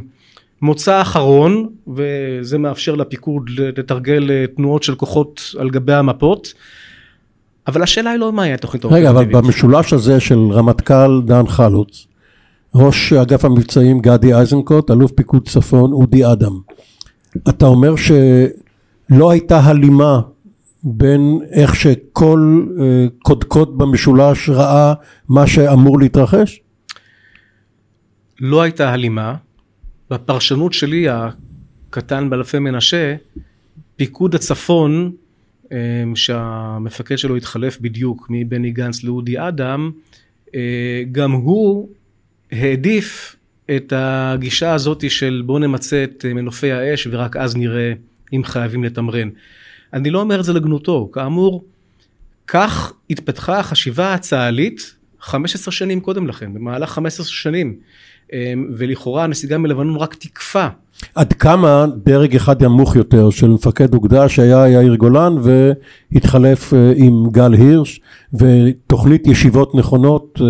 [0.63, 6.55] מוצא אחרון וזה מאפשר לפיקוד לתרגל תנועות של כוחות על גבי המפות.
[7.67, 12.07] אבל השאלה היא לא מהי התוכנית רגע, אבל במשולש הזה של רמטכ"ל דן חלוץ,
[12.75, 16.59] ראש אגף המבצעים גדי איזנקוט, אלוף פיקוד צפון אודי אדם,
[17.49, 20.21] אתה אומר שלא הייתה הלימה
[20.85, 24.95] בין איך שכל אה, קודקוד במשולש ראה
[25.29, 26.61] מה שאמור להתרחש?
[28.41, 29.35] לא הייתה הלימה.
[30.11, 33.15] בפרשנות שלי הקטן באלפי מנשה,
[33.97, 35.13] פיקוד הצפון
[35.73, 35.79] אה,
[36.15, 39.91] שהמפקד שלו התחלף בדיוק מבני גנץ לאודי אדם,
[40.55, 41.89] אה, גם הוא
[42.53, 43.37] העדיף
[43.77, 47.93] את הגישה הזאת של בוא נמצה את מנופי האש ורק אז נראה
[48.33, 49.29] אם חייבים לתמרן.
[49.95, 51.65] אני לא אומר את זה לגנותו, כאמור,
[52.47, 57.77] כך התפתחה החשיבה הצה"לית 15 שנים קודם לכן, במהלך 15 שנים,
[58.33, 60.67] אמ, ולכאורה הנסיגה מלבנון רק תקפה.
[61.15, 65.37] עד כמה דרג אחד נמוך יותר של מפקד אוגדה שהיה יאיר גולן
[66.13, 68.01] והתחלף אה, עם גל הירש
[68.35, 70.47] ותוכנית ישיבות נכונות אה,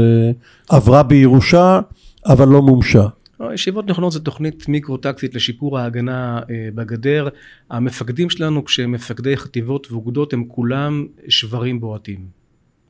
[0.77, 1.81] עברה בירושה
[2.27, 3.07] אבל לא מומשה.
[3.55, 7.29] ישיבות נכונות זה תוכנית מיקרו-טקטית לשיפור ההגנה אה, בגדר.
[7.71, 12.27] המפקדים שלנו כשהם מפקדי חטיבות ואוגדות הם כולם שברים בועטים.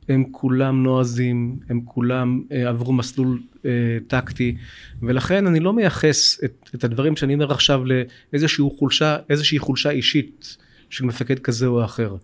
[0.09, 3.71] הם כולם נועזים, הם כולם אה, עברו מסלול אה,
[4.07, 4.57] טקטי
[5.03, 10.57] ולכן אני לא מייחס את, את הדברים שאני אומר עכשיו לאיזושהי חולשה, איזושהי חולשה אישית
[10.91, 12.17] של מפקד כזה או אחר.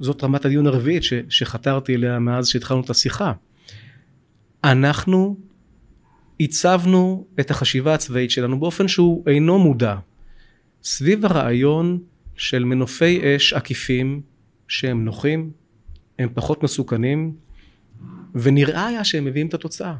[0.00, 3.32] זאת רמת הדיון הרביעית ש, שחתרתי אליה מאז שהתחלנו את השיחה.
[4.64, 5.36] אנחנו
[6.38, 9.96] עיצבנו את החשיבה הצבאית שלנו באופן שהוא אינו מודע
[10.84, 11.98] סביב הרעיון
[12.36, 14.20] של מנופי אש עקיפים
[14.68, 15.50] שהם נוחים,
[16.18, 17.32] הם פחות מסוכנים
[18.34, 19.94] ונראה היה שהם מביאים את התוצאה.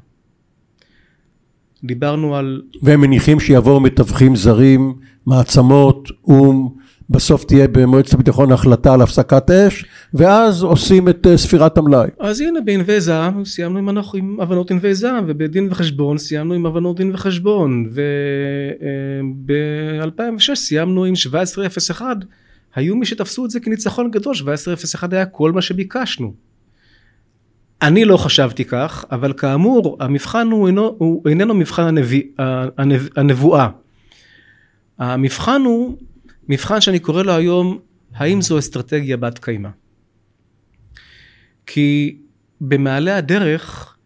[1.85, 2.63] דיברנו על...
[2.83, 4.95] והם מניחים שיבואו מתווכים זרים,
[5.27, 6.75] מעצמות, או"ם,
[7.13, 12.09] בסוף תהיה במועצת הביטחון החלטה על הפסקת אש, ואז עושים את אה, ספירת המלאי.
[12.19, 16.67] אז הנה בענבי זעם סיימנו עם, אנחנו, עם הבנות ענבי זעם, ובדין וחשבון סיימנו עם
[16.67, 22.17] הבנות דין וחשבון, וב-2006 אה, סיימנו עם 1701,
[22.75, 26.33] היו מי שתפסו את זה כניצחון גדול, 1701 היה כל מה שביקשנו.
[27.83, 32.23] אני לא חשבתי כך, אבל כאמור המבחן הוא, אינו, הוא איננו מבחן הנביא,
[32.79, 33.69] הנב, הנבואה.
[34.99, 35.97] המבחן הוא
[36.49, 37.79] מבחן שאני קורא לו היום
[38.15, 39.69] האם זו אסטרטגיה בת קיימא.
[41.67, 42.19] כי
[42.61, 43.97] במעלה הדרך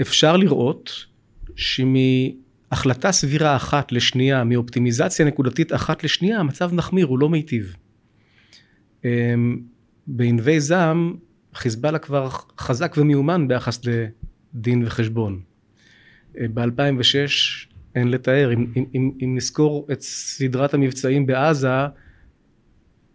[0.00, 1.06] אפשר לראות
[1.56, 7.76] שמהחלטה סבירה אחת לשנייה, מאופטימיזציה נקודתית אחת לשנייה, המצב מחמיר, הוא לא מיטיב.
[9.04, 9.60] אמ,
[10.06, 11.16] בענבי זעם
[11.54, 12.28] חיזבאללה כבר
[12.58, 15.40] חזק ומיומן ביחס לדין וחשבון.
[16.40, 18.52] אה, ב-2006 אין לתאר.
[18.52, 21.68] אם, אם, אם, אם נזכור את סדרת המבצעים בעזה,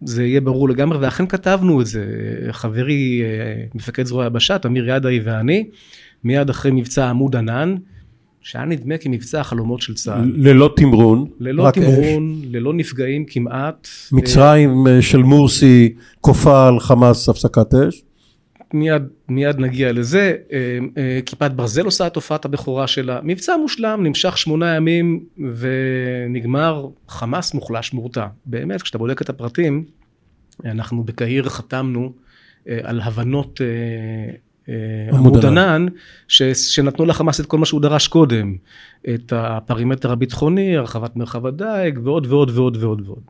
[0.05, 2.05] זה יהיה ברור לגמרי, ואכן כתבנו את זה.
[2.51, 5.69] חברי, אה, מפקד זרוע היבשה, תמיר ידעי ואני,
[6.23, 7.75] מיד אחרי מבצע עמוד ענן,
[8.41, 10.31] שהיה נדמה כמבצע החלומות של צה"ל.
[10.35, 11.83] ללא תמרון, ללא רק אש.
[11.83, 13.87] תמרון, ללא נפגעים כמעט.
[14.11, 18.03] מצרים אה, של מורסי כופה על חמאס הפסקת אש.
[18.73, 20.35] מיד, מיד נגיע לזה.
[20.51, 23.19] אה, אה, כיפת ברזל עושה את הופעת הבכורה שלה.
[23.23, 25.25] מבצע מושלם, נמשך שמונה ימים
[25.57, 28.27] ונגמר חמאס מוחלש מורתע.
[28.45, 29.85] באמת, כשאתה בודק את הפרטים,
[30.65, 32.13] אנחנו בקהיר חתמנו
[32.69, 33.61] אה, על הבנות
[35.13, 35.85] עמוד ענן.
[36.27, 38.55] שנתנו לחמאס את כל מה שהוא דרש קודם.
[39.13, 43.23] את הפרימטר הביטחוני, הרחבת מרחב הדייג ועוד ועוד ועוד ועוד ועוד.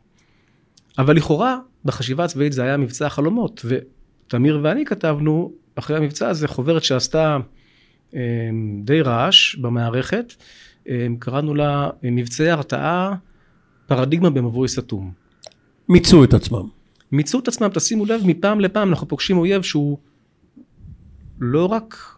[0.97, 3.65] אבל לכאורה, בחשיבה הצבאית זה היה מבצע החלומות,
[4.27, 7.37] ותמיר ואני כתבנו אחרי המבצע הזה חוברת שעשתה
[8.15, 8.19] אה,
[8.83, 10.33] די רעש במערכת,
[10.89, 13.15] אה, קראנו לה אה, מבצעי הרתעה,
[13.87, 15.11] פרדיגמה במבוי סתום.
[15.89, 16.67] מיצו את עצמם.
[17.11, 19.97] מיצו את עצמם, תשימו לב, מפעם לפעם אנחנו פוגשים אויב שהוא
[21.39, 22.17] לא רק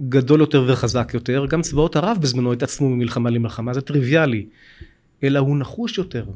[0.00, 4.46] גדול יותר וחזק יותר, גם צבאות ערב בזמנו התעצמו ממלחמה למלחמה, זה טריוויאלי,
[5.22, 6.26] אלא הוא נחוש יותר,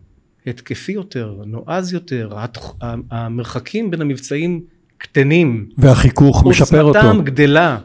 [0.46, 2.32] התקפי יותר, נועז יותר,
[3.10, 4.64] המרחקים בין המבצעים
[5.00, 6.98] קטנים, והחיכוך משפר אותו.
[6.98, 7.78] עוצמתם גדלה,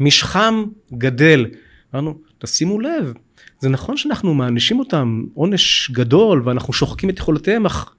[0.00, 0.54] משכם
[0.92, 1.46] גדל.
[1.94, 3.12] אמרנו, תשימו לב,
[3.60, 7.94] זה נכון שאנחנו מענישים אותם עונש גדול ואנחנו שוחקים את יכולותיהם, אך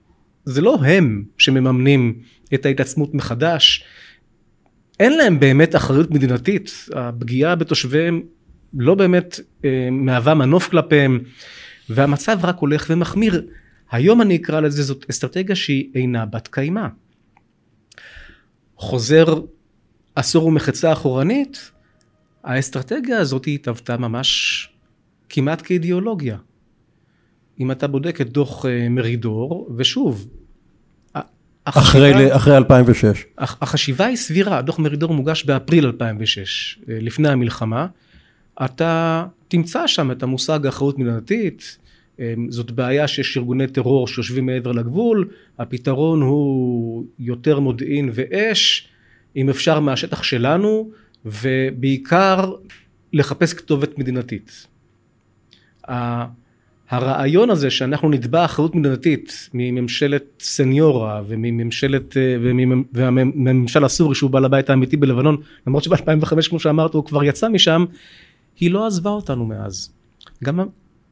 [0.45, 2.13] זה לא הם שמממנים
[2.53, 3.84] את ההתעצמות מחדש.
[4.99, 8.22] אין להם באמת אחריות מדינתית, הפגיעה בתושביהם
[8.74, 11.19] לא באמת אה, מהווה מנוף כלפיהם,
[11.89, 13.47] והמצב רק הולך ומחמיר.
[13.91, 16.88] היום אני אקרא לזה, זאת אסטרטגיה שהיא אינה בת קיימא.
[18.82, 19.25] חוזר
[20.15, 21.71] עשור ומחצה אחורנית,
[22.43, 24.69] האסטרטגיה הזאת התהוותה ממש
[25.29, 26.38] כמעט כאידיאולוגיה.
[27.59, 30.27] אם אתה בודק את דוח אה, מרידור, ושוב,
[31.13, 33.25] אחרי, החשיבה- ל- אחרי 2006.
[33.38, 37.88] הח- החשיבה היא סבירה, דוח מרידור מוגש באפריל 2006, אה, לפני המלחמה.
[38.65, 41.77] אתה תמצא שם את המושג אחריות מדינתית,
[42.49, 48.88] זאת בעיה שיש ארגוני טרור שיושבים מעבר לגבול, הפתרון הוא יותר מודיעין ואש,
[49.36, 50.91] אם אפשר מהשטח שלנו,
[51.26, 52.53] ובעיקר
[53.13, 54.67] לחפש כתובת מדינתית.
[56.89, 62.36] הרעיון הזה שאנחנו נתבע אחריות מדינתית מממשלת סניורה ומממשלת אה,
[62.93, 67.86] והממשל הסורי שהוא בעל הבית האמיתי בלבנון למרות שב-2005 כמו שאמרת הוא כבר יצא משם
[68.59, 69.93] היא לא עזבה אותנו מאז.
[70.43, 70.59] גם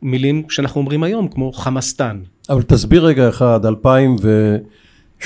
[0.04, 2.20] המילים שאנחנו אומרים היום כמו חמאסטן.
[2.50, 3.60] אבל תסביר רגע אחד,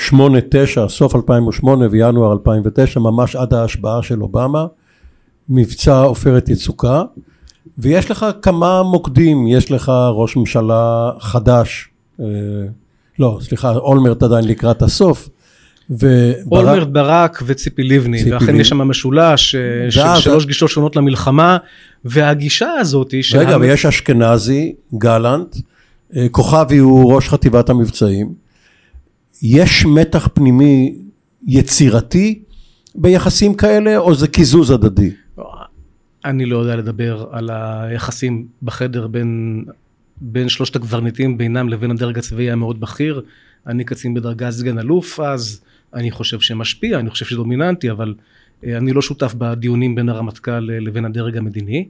[0.88, 4.66] סוף 2008 וינואר 2009, ממש עד ההשבעה של אובמה,
[5.48, 7.02] מבצע עופרת יצוקה,
[7.78, 11.88] ויש לך כמה מוקדים, יש לך ראש ממשלה חדש,
[12.20, 12.26] אה,
[13.18, 15.28] לא, סליחה, אולמרט עדיין לקראת הסוף,
[16.52, 18.60] אולמרט ברק וציפי לבני ציפי ואכן.
[18.60, 21.56] יש שם משולש אה, של שלוש גישות שונות למלחמה
[22.04, 25.56] והגישה הזאת היא שה- רגע, ויש אשכנזי, גלנט,
[26.16, 28.34] אה, כוכבי הוא ראש חטיבת המבצעים,
[29.42, 30.94] יש מתח פנימי
[31.46, 32.42] יצירתי
[32.94, 35.10] ביחסים כאלה, או זה קיזוז הדדי?
[36.24, 39.64] אני לא יודע לדבר על היחסים בחדר בין,
[40.20, 43.22] בין שלושת הקברניטים בינם לבין הדרג הצבאי המאוד בכיר.
[43.66, 45.60] אני קצין בדרגת סגן אלוף אז,
[45.94, 48.14] אני חושב שמשפיע, אני חושב שדומיננטי, אבל
[48.66, 51.88] אה, אני לא שותף בדיונים בין הרמטכ"ל אה, לבין הדרג המדיני.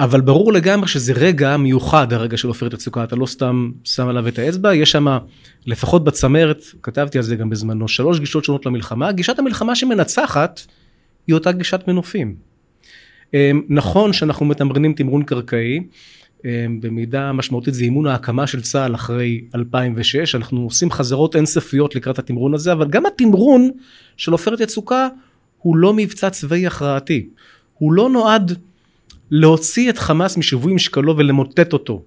[0.00, 4.28] אבל ברור לגמרי שזה רגע מיוחד, הרגע של עופרת יצוקה, אתה לא סתם שם עליו
[4.28, 5.18] את האצבע, יש שם,
[5.66, 9.12] לפחות בצמרת, כתבתי על זה גם בזמנו, שלוש גישות שונות למלחמה.
[9.12, 10.60] גישת המלחמה שמנצחת
[11.26, 12.34] היא אותה גישת מנופים.
[13.34, 15.80] אמ, נכון שאנחנו מתמרנים תמרון קרקעי,
[16.80, 22.54] במידה משמעותית זה אימון ההקמה של צה"ל אחרי 2006, אנחנו עושים חזרות אינסופיות לקראת התמרון
[22.54, 23.70] הזה, אבל גם התמרון
[24.16, 25.08] של עופרת יצוקה
[25.58, 27.28] הוא לא מבצע צבאי הכרעתי,
[27.78, 28.58] הוא לא נועד
[29.30, 32.02] להוציא את חמאס משיווי משקלו ולמוטט אותו.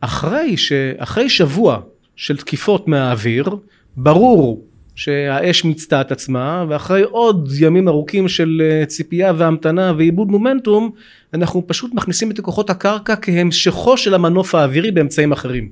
[0.00, 0.72] אחרי, ש...
[0.98, 1.80] אחרי שבוע
[2.16, 3.56] של תקיפות מהאוויר,
[3.96, 4.64] ברור
[4.96, 10.90] שהאש מיצתה את עצמה, ואחרי עוד ימים ארוכים של אה, ציפייה והמתנה ועיבוד מומנטום,
[11.34, 15.68] אנחנו פשוט מכניסים את כוחות הקרקע כהמשכו של המנוף האווירי באמצעים אחרים.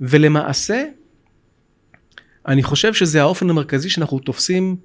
[0.00, 0.84] ולמעשה,
[2.48, 4.76] אני חושב שזה האופן המרכזי שאנחנו תופסים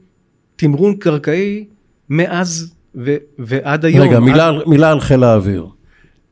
[0.56, 1.66] תמרון קרקעי
[2.10, 4.08] מאז ו- ועד היום.
[4.08, 5.68] רגע, מילה, על- מילה על חיל האוויר.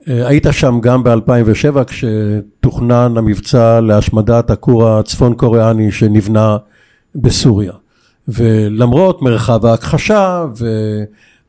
[0.09, 6.57] אה, היית שם גם ב-2007 כשתוכנן המבצע להשמדת הכור הצפון קוריאני שנבנה
[7.15, 7.71] בסוריה.
[8.27, 10.45] ולמרות מרחב ההכחשה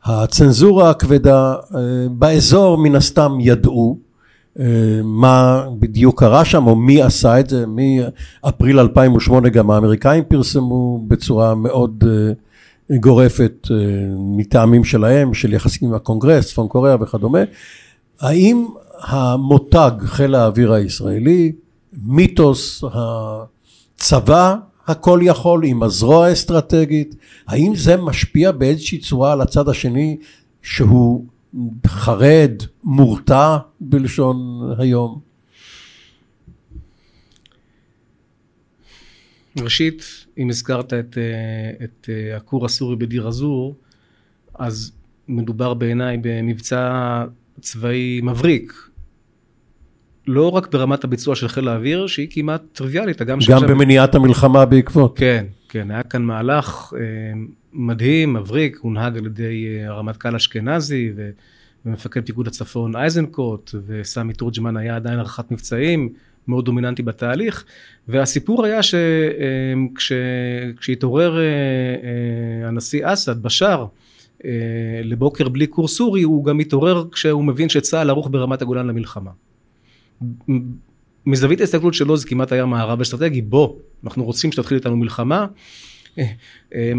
[0.07, 1.81] והצנזורה הכבדה, אה,
[2.11, 3.99] באזור מן הסתם ידעו
[4.59, 4.65] אה,
[5.05, 11.55] מה בדיוק קרה שם או מי עשה את זה, מאפריל 2008 גם האמריקאים פרסמו בצורה
[11.55, 12.05] מאוד
[13.01, 13.69] גורפת
[14.19, 17.41] מטעמים שלהם, של יחסים עם הקונגרס, צפון קוריאה וכדומה.
[18.21, 18.67] האם
[19.01, 21.53] המותג חיל האוויר הישראלי,
[21.93, 24.57] מיתוס הצבא
[24.87, 27.15] הכל יכול עם הזרוע האסטרטגית,
[27.47, 30.17] האם זה משפיע באיזושהי צורה על הצד השני
[30.63, 31.25] שהוא
[31.87, 32.53] חרד,
[32.85, 34.37] מורתע בלשון
[34.79, 35.21] היום?
[39.63, 40.03] ראשית,
[40.39, 43.75] אם הזכרת את, אה, את אה, הכור הסורי בדיר א-זור,
[44.55, 44.93] אז
[45.29, 47.25] מדובר בעיניי במבצע
[47.61, 48.73] צבאי מבריק.
[50.27, 53.69] לא רק ברמת הביצוע של חיל האוויר, שהיא כמעט טריוויאלית, גם שעכשיו...
[53.69, 55.19] במניעת המלחמה בעקבות.
[55.19, 57.01] כן, כן, היה כאן מהלך אה,
[57.73, 61.13] מדהים, מבריק, הונהג על ידי הרמטכ"ל אשכנזי
[61.87, 66.13] ומפקד פיקוד הצפון אייזנקוט, וסמי תורג'מן היה עדיין הערכת מבצעים.
[66.49, 67.65] מאוד דומיננטי בתהליך,
[68.09, 68.81] והסיפור היה
[69.99, 73.87] שכשהתעורר אה, אה, הנשיא אסד, בשאר, אה,
[75.05, 79.31] לבוקר בלי קורס סורי, הוא גם התעורר כשהוא מבין שצה"ל ערוך ברמת הגולן למלחמה.
[81.27, 83.75] מזווית ההסתכלות שלו זה כמעט היה מערב אסטרטגי, בוא,
[84.05, 85.47] אנחנו רוצים שתתחיל איתנו מלחמה.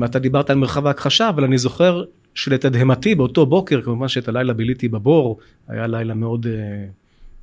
[0.05, 4.87] אתה דיברת על מרחב ההכחשה, אבל אני זוכר שלתדהמתי באותו בוקר, כמובן שאת הלילה ביליתי
[4.87, 6.45] בבור, היה לילה מאוד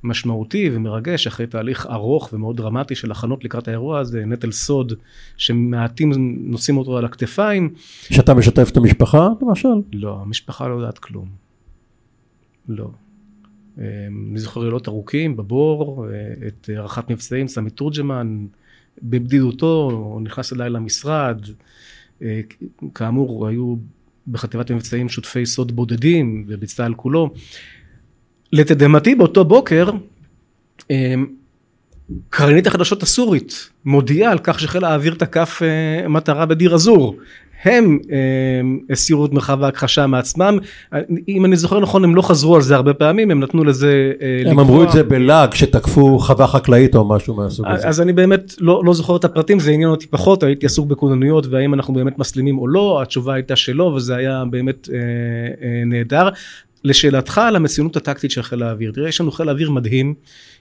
[0.05, 4.93] משמעותי ומרגש אחרי תהליך ארוך ומאוד דרמטי של הכנות לקראת האירוע הזה, נטל סוד
[5.37, 7.73] שמעטים נושאים אותו על הכתפיים.
[8.01, 9.67] שאתה משתף את המשפחה למשל?
[9.93, 11.29] לא, המשפחה לא יודעת כלום.
[12.69, 12.89] לא.
[13.77, 13.83] אמ,
[14.31, 18.45] אני זוכר לילות ארוכים בבור, אה, את הערכת מבצעים, סמי תורג'מן,
[19.03, 21.41] בבדידותו, הוא נכנס אליי למשרד,
[22.21, 22.41] אה,
[22.93, 23.75] כאמור היו
[24.27, 27.33] בחטיבת המבצעים שותפי סוד בודדים ובצה"ל כולו.
[28.55, 29.89] לתדהמתי באותו בוקר
[30.89, 31.25] אמ,
[32.29, 37.15] קרנית החדשות הסורית מודיעה על כך שחיל האוויר תקף אה, מטרה בדיר א-זור.
[37.63, 40.57] הם אמ, הסירו את מרחב ההכחשה מעצמם,
[41.27, 44.41] אם אני זוכר נכון הם לא חזרו על זה הרבה פעמים, הם נתנו לזה אה,
[44.41, 44.61] הם לקרוא.
[44.61, 47.87] אמרו את זה בלעג שתקפו חווה חקלאית או משהו מהסוג הזה.
[47.87, 51.47] אז אני באמת לא, לא זוכר את הפרטים, זה עניין אותי פחות, הייתי עסוק בכוננויות
[51.47, 54.97] והאם אנחנו באמת מסלימים או לא, התשובה הייתה שלא וזה היה באמת אה,
[55.67, 56.29] אה, נהדר.
[56.85, 60.13] לשאלתך על המצוינות הטקטית של חיל האוויר, תראה יש לנו חיל האוויר מדהים,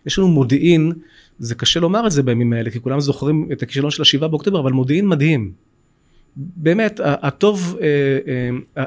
[0.06, 0.92] יש לנו מודיעין,
[1.38, 4.60] זה קשה לומר את זה בימים האלה כי כולם זוכרים את הכישלון של השבעה באוקטובר,
[4.60, 5.52] אבל מודיעין מדהים.
[6.36, 7.86] באמת, הטוב, אה,
[8.28, 8.84] אה, אה,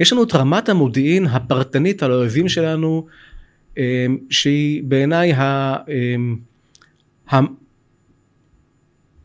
[0.00, 3.06] יש לנו את רמת המודיעין הפרטנית על האויבים שלנו,
[4.30, 5.32] שהיא בעיניי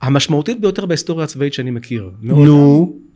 [0.01, 2.11] המשמעותית ביותר בהיסטוריה הצבאית שאני מכיר.
[2.21, 3.06] נו.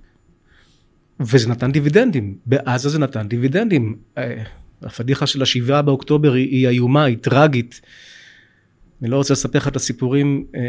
[1.22, 3.96] וזה נתן דיבידנדים, בעזה זה נתן דיבידנדים.
[4.18, 4.44] אה,
[4.82, 7.82] הפדיחה של השבעה באוקטובר היא, היא איומה, היא טרגית.
[9.02, 10.62] אני לא רוצה לספר לך את הסיפורים, אה,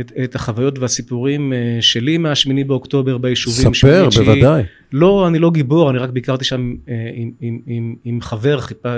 [0.00, 3.74] את, את החוויות והסיפורים אה, שלי מהשמיני באוקטובר ביישובים.
[3.74, 4.62] ספר, בוודאי.
[4.92, 6.74] לא, אני לא גיבור, אני רק ביקרתי שם
[7.14, 8.94] עם, עם, עם, עם חבר, חיפה,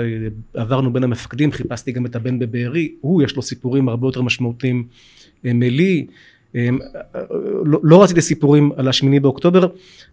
[0.53, 4.83] עברנו בין המפקדים, חיפשתי גם את הבן בבארי, הוא יש לו סיפורים הרבה יותר משמעותיים
[5.43, 6.05] מלי.
[6.55, 6.79] אמ,
[7.65, 9.67] לא, לא רציתי סיפורים על השמיני באוקטובר,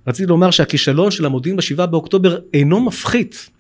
[0.07, 3.51] רציתי לומר שהכישלון של המודיעין בשבעה באוקטובר אינו מפחית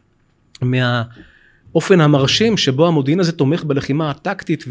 [0.62, 4.64] מהאופן המרשים שבו המודיעין הזה תומך בלחימה הטקטית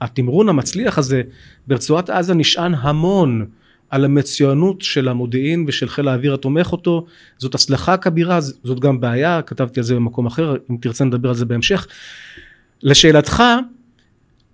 [0.00, 1.22] והתמרון המצליח הזה
[1.66, 3.46] ברצועת עזה נשען המון
[3.90, 7.06] על המצוינות של המודיעין ושל חיל האוויר התומך אותו,
[7.38, 11.34] זאת הצלחה כבירה, זאת גם בעיה, כתבתי על זה במקום אחר, אם תרצה נדבר על
[11.34, 11.86] זה בהמשך.
[12.82, 13.42] לשאלתך,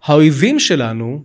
[0.05, 1.23] האויבים שלנו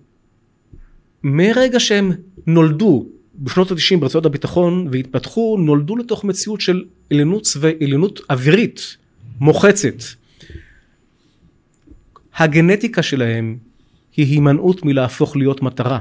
[1.23, 2.11] מרגע שהם
[2.47, 3.05] נולדו
[3.35, 8.97] בשנות ה-90 ברצועות הביטחון והתפתחו, נולדו לתוך מציאות של עליונות צבאית, עליונות אווירית
[9.39, 9.95] מוחצת.
[12.35, 13.57] הגנטיקה שלהם
[14.15, 15.99] היא הימנעות מלהפוך להיות מטרה.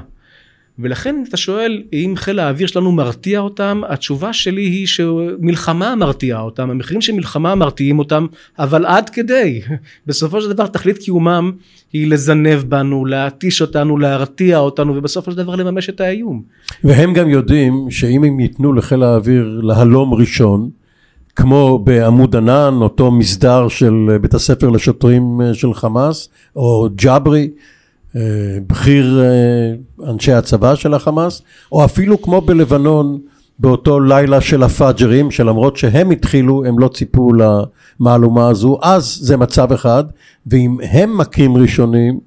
[0.79, 6.69] ולכן אתה שואל אם חיל האוויר שלנו מרתיע אותם, התשובה שלי היא שמלחמה מרתיעה אותם,
[6.69, 8.25] המחירים של מלחמה מרתיעים אותם,
[8.59, 9.61] אבל עד כדי.
[10.07, 11.51] בסופו של דבר תכלית קיומם
[11.93, 16.41] היא לזנב בנו, להתיש אותנו, להרתיע אותנו, ובסופו של דבר לממש את האיום.
[16.83, 20.69] והם גם יודעים שאם הם ייתנו לחיל האוויר להלום ראשון,
[21.35, 27.49] כמו בעמוד ענן, אותו מסדר של בית הספר לשוטרים של חמאס, או ג'ברי,
[28.67, 31.41] בכיר אה, אנשי הצבא של החמאס,
[31.71, 33.19] או אפילו כמו בלבנון
[33.59, 39.71] באותו לילה של הפאג'רים, שלמרות שהם התחילו, הם לא ציפו למהלומה הזו, אז זה מצב
[39.71, 40.03] אחד,
[40.47, 42.19] ואם הם מכים ראשונים,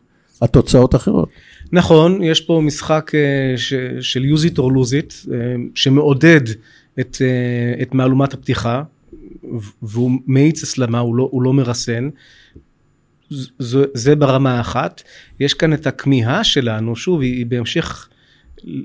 [0.42, 1.28] התוצאות אחרות.
[1.72, 3.54] נכון, יש פה משחק אה,
[4.00, 5.36] של use it or lose it, אה,
[5.74, 6.40] שמעודד
[7.00, 7.16] את,
[7.82, 8.82] את מהלומת הפתיחה,
[9.82, 12.08] והוא מאיץ הסלמה, הוא לא, הוא לא מרסן.
[13.30, 15.02] זה, זה ברמה האחת.
[15.40, 18.08] יש כאן את הכמיהה שלנו, שוב, היא, היא בהמשך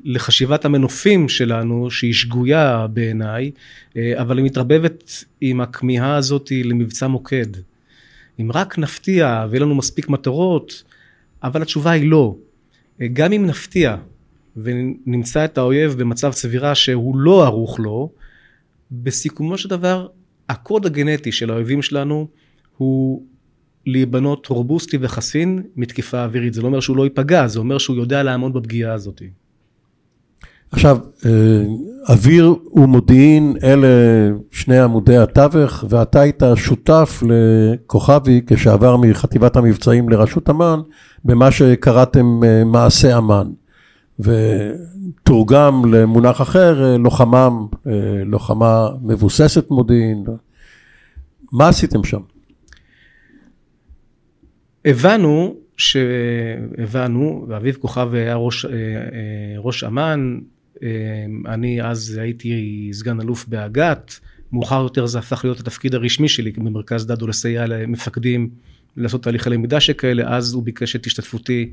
[0.04, 3.52] לחשיבת המנופים שלנו שהיא שגויה בעיניי
[3.98, 7.46] אה, אבל היא מתרבבת עם הכמיהה הזאת למבצע מוקד.
[8.40, 10.84] אם רק נפתיע ויהיה לנו מספיק מטרות
[11.44, 12.36] אבל התשובה היא לא.
[13.02, 13.96] אה, גם אם נפתיע
[14.58, 18.12] ונמצא את האויב במצב צבירה שהוא לא ערוך לו
[18.92, 20.08] בסיכומו של דבר
[20.50, 22.28] הקוד הגנטי של האויבים שלנו
[22.78, 23.24] הוא
[23.86, 26.54] להיבנות רובוסטי וחסין מתקיפה אווירית.
[26.54, 29.22] זה לא אומר שהוא לא ייפגע, זה אומר שהוא יודע לעמוד בפגיעה הזאת.
[30.72, 31.32] עכשיו, אה,
[32.10, 33.88] אוויר ומודיעין אלה
[34.52, 40.80] שני עמודי התווך, ואתה היית שותף לכוכבי כשעבר מחטיבת המבצעים לרשות אמ"ן,
[41.26, 43.48] במה שקראתם אה, מעשה אמ"ן.
[44.20, 47.50] ותורגם למונח אחר, אה, לוחמה,
[48.26, 50.24] לוחמה מבוססת מודיעין.
[51.52, 52.20] מה עשיתם שם?
[54.86, 58.66] הבנו שהבנו, ואביב כוכב היה ראש,
[59.58, 60.40] ראש אמ"ן,
[60.82, 64.20] אמ, אני אז הייתי סגן אלוף באג"ת,
[64.52, 68.50] מאוחר יותר זה הפך להיות התפקיד הרשמי שלי במרכז דדו לסייע למפקדים
[68.98, 71.72] לעשות תהליכי למידה שכאלה, אז הוא ביקש את השתתפותי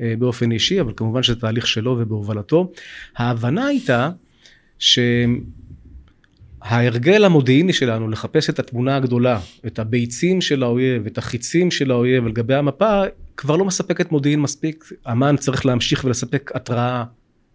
[0.00, 2.72] אה, באופן אישי, אבל כמובן שזה תהליך שלו ובהובלתו.
[3.16, 4.10] ההבנה הייתה
[6.64, 12.26] שההרגל המודיעיני שלנו לחפש את התמונה הגדולה, את הביצים של האויב, את החיצים של האויב
[12.26, 13.02] על גבי המפה,
[13.36, 14.84] כבר לא מספקת מודיעין מספיק.
[15.12, 17.04] אמ"ן צריך להמשיך ולספק התראה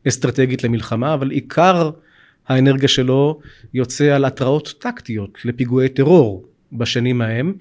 [0.07, 1.89] אסטרטגית למלחמה, אבל עיקר
[2.47, 3.39] האנרגיה שלו
[3.73, 7.53] יוצא על התראות טקטיות לפיגועי טרור בשנים ההם.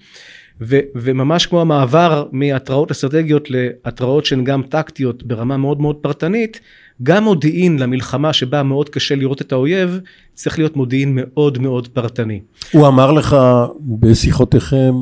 [0.60, 6.60] ו, וממש כמו המעבר מהתראות אסטרטגיות להתראות שהן גם טקטיות ברמה מאוד מאוד פרטנית,
[7.02, 10.00] גם מודיעין למלחמה שבה מאוד קשה לראות את האויב,
[10.34, 12.40] צריך להיות מודיעין מאוד מאוד פרטני.
[12.72, 13.36] הוא אמר לך
[13.80, 14.94] בשיחותיכם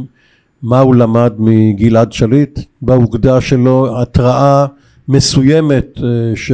[0.63, 4.67] מה הוא למד מגלעד שליט באוגדה שלו, התראה
[5.09, 6.53] מסוימת אה, ש...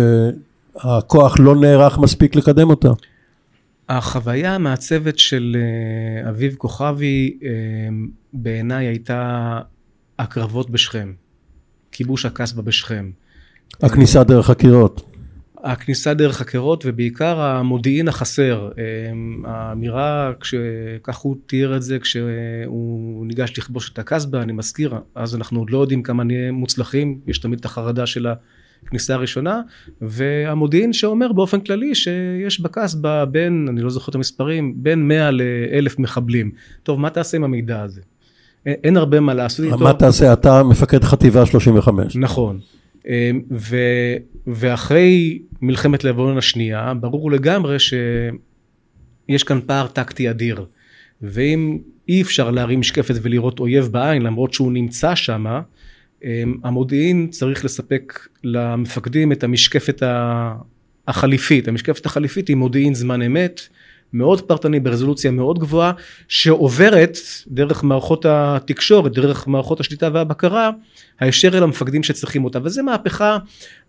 [0.78, 2.89] הכוח לא נערך מספיק לקדם אותה.
[3.89, 7.49] החוויה המעצבת של אה, אביב כוכבי אה,
[8.32, 9.61] בעיניי הייתה
[10.18, 11.12] הקרבות בשכם,
[11.93, 13.11] כיבוש הקסבה בשכם.
[13.82, 15.16] הכניסה דרך הקירות.
[15.65, 18.71] הכניסה דרך הקירות ובעיקר המודיעין החסר.
[18.79, 18.83] אה,
[19.45, 20.33] האמירה,
[21.03, 25.71] כך הוא תיאר את זה כשהוא ניגש לכבוש את הקסבה, אני מזכיר, אז אנחנו עוד
[25.71, 28.35] לא יודעים כמה נהיה מוצלחים, יש תמיד את החרדה של ה...
[28.87, 29.61] כניסה ראשונה,
[30.01, 35.95] והמודיעין שאומר באופן כללי שיש בקסבה בין, אני לא זוכר את המספרים, בין 100 ל-1000
[35.99, 36.51] מחבלים.
[36.83, 38.01] טוב, מה תעשה עם המידע הזה?
[38.67, 39.79] אין הרבה מה לעשות איתו.
[39.79, 40.33] מה תעשה?
[40.33, 42.17] אתה מפקד חטיבה 35.
[42.17, 42.61] נכון.
[43.07, 43.77] אמ, ו,
[44.47, 50.66] ואחרי מלחמת לבנון השנייה, ברור לגמרי שיש כאן פער טקטי אדיר.
[51.22, 51.78] ואם
[52.09, 55.61] אי אפשר להרים משקפת ולראות אויב בעין למרות שהוא נמצא שמה,
[56.24, 60.03] אמ, המודיעין צריך לספק למפקדים את המשקפת
[61.09, 61.68] החליפית.
[61.68, 63.61] המשקפת החליפית היא מודיעין זמן אמת,
[64.13, 65.93] מאוד פרטני ברזולוציה מאוד גבוהה,
[66.29, 70.71] שעוברת דרך מערכות התקשורת, דרך מערכות השליטה והבקרה,
[71.21, 72.59] הישר אל המפקדים שצריכים אותה.
[72.63, 73.39] וזה מהפכה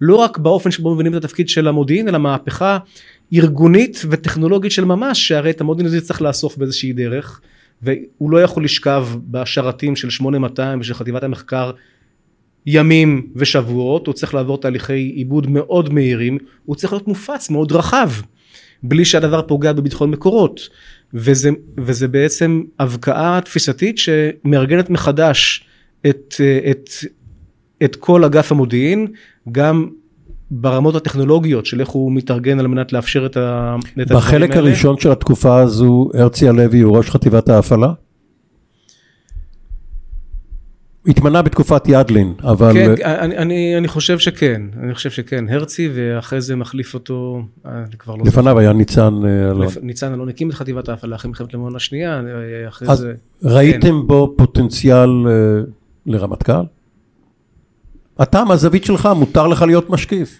[0.01, 2.77] לא רק באופן שבו מבינים את התפקיד של המודיעין, אלא מהפכה
[3.33, 7.41] ארגונית וטכנולוגית של ממש, שהרי את המודיעין הזה צריך לאסוף באיזושהי דרך.
[7.81, 11.71] והוא לא יכול לשכב בשרתים של 8200 ושל חטיבת המחקר
[12.65, 18.09] ימים ושבועות, הוא צריך לעבור תהליכי עיבוד מאוד מהירים, הוא צריך להיות מופץ מאוד רחב,
[18.83, 20.69] בלי שהדבר פוגע בביטחון מקורות.
[21.13, 25.65] וזה, וזה בעצם הבקעה תפיסתית שמארגנת מחדש
[26.09, 26.35] את,
[26.71, 26.89] את,
[27.83, 29.07] את כל אגף המודיעין,
[29.51, 29.89] גם
[30.51, 34.19] ברמות הטכנולוגיות של איך הוא מתארגן על מנת לאפשר את, ה, את הדברים האלה.
[34.19, 37.93] בחלק הראשון של התקופה הזו הרצי הלוי הוא ראש חטיבת ההפעלה?
[41.07, 42.73] התמנה בתקופת ידלין, אבל...
[42.73, 45.45] כן, אני, אני, אני חושב שכן, אני חושב שכן.
[45.49, 48.23] הרצי, ואחרי זה מחליף אותו, אני כבר לא...
[48.25, 49.67] לפניו היה ניצן אה, אלון.
[49.81, 52.21] ניצן אלון הקים את חטיבת ההפעלה אחרי מלחמת לבנון השנייה,
[52.67, 53.13] אחרי אז זה...
[53.43, 54.07] ראיתם כן.
[54.07, 55.09] בו פוטנציאל
[56.05, 56.63] לרמטכ"ל?
[58.21, 60.39] אתה, מהזווית שלך, מותר לך להיות משקיף.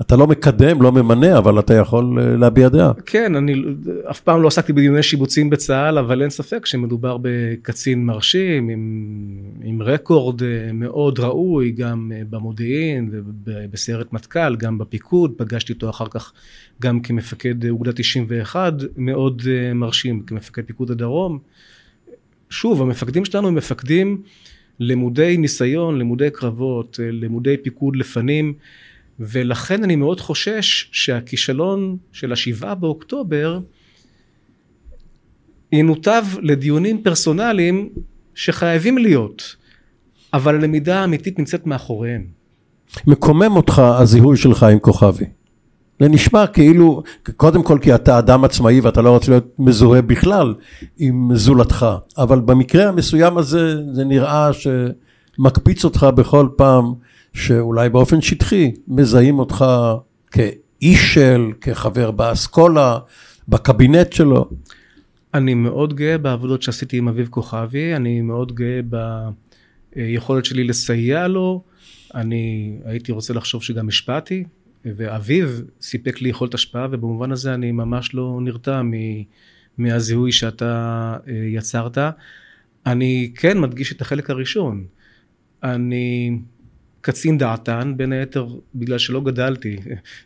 [0.00, 2.92] אתה לא מקדם, לא ממנה, אבל אתה יכול אה, להביע דעה.
[3.06, 3.62] כן, אני
[4.10, 9.02] אף פעם לא עסקתי בדיוני שיבוצים בצה"ל, אבל אין ספק שמדובר בקצין מרשים, עם,
[9.62, 13.10] עם רקורד אה, מאוד ראוי, גם אה, במודיעין
[13.44, 16.32] ובסיירת מטכ"ל, גם בפיקוד, פגשתי אותו אחר כך
[16.82, 19.42] גם כמפקד אוגדה 91, מאוד
[19.74, 21.38] מרשים, כמפקד פיקוד הדרום.
[22.50, 24.22] שוב, המפקדים שלנו הם מפקדים
[24.80, 28.54] למודי ניסיון, למודי קרבות, למודי פיקוד לפנים.
[29.20, 33.60] ולכן אני מאוד חושש שהכישלון של השבעה באוקטובר
[35.72, 37.88] ינותב לדיונים פרסונליים
[38.34, 39.56] שחייבים להיות,
[40.32, 42.24] אבל הלמידה האמיתית נמצאת מאחוריהם.
[43.06, 45.24] מקומם אותך הזיהוי שלך עם כוכבי.
[46.00, 47.02] זה נשמע כאילו,
[47.36, 50.54] קודם כל כי אתה אדם עצמאי ואתה לא רוצה להיות מזוהה בכלל
[50.98, 51.86] עם זולתך,
[52.18, 56.94] אבל במקרה המסוים הזה זה נראה שמקפיץ אותך בכל פעם
[57.32, 59.64] שאולי באופן שטחי מזהים אותך
[60.30, 62.98] כאיש של, כחבר באסכולה,
[63.48, 64.50] בקבינט שלו.
[65.34, 68.80] אני מאוד גאה בעבודות שעשיתי עם אביב כוכבי, אני מאוד גאה
[69.96, 71.62] ביכולת שלי לסייע לו,
[72.14, 74.44] אני הייתי רוצה לחשוב שגם השפעתי,
[74.84, 78.82] ואביב סיפק לי יכולת השפעה, ובמובן הזה אני ממש לא נרתע
[79.78, 81.98] מהזיהוי שאתה אה, יצרת.
[82.86, 84.84] אני כן מדגיש את החלק הראשון.
[85.62, 86.38] אני
[87.00, 89.76] קצין דעתן, בין היתר בגלל שלא גדלתי.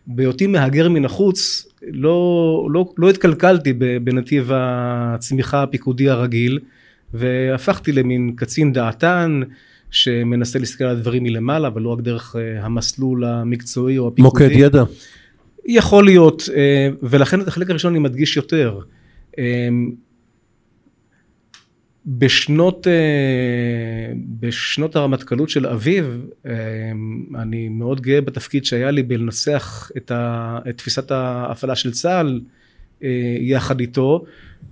[0.07, 6.59] בהיותי מהגר מן החוץ, לא, לא, לא התקלקלתי בנתיב הצמיחה הפיקודי הרגיל,
[7.15, 9.41] והפכתי למין קצין דעתן,
[9.91, 14.45] שמנסה להסתכל על הדברים מלמעלה, אבל לא רק דרך אה, המסלול המקצועי או הפיקודי.
[14.45, 14.83] מוקד ידע.
[15.67, 18.79] יכול להיות, אה, ולכן את החלק הראשון אני מדגיש יותר.
[22.07, 22.87] אה, בשנות,
[24.41, 26.27] בשנות הרמטכ"לות של אביב,
[27.35, 32.41] אני מאוד גאה בתפקיד שהיה לי בלנסח את, ה, את תפיסת ההפעלה של צה"ל
[33.41, 34.25] יחד איתו,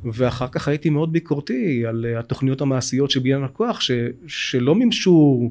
[0.04, 3.90] ואחר כך הייתי מאוד ביקורתי על התוכניות המעשיות של בניין הכוח ש,
[4.26, 5.50] שלא מימשו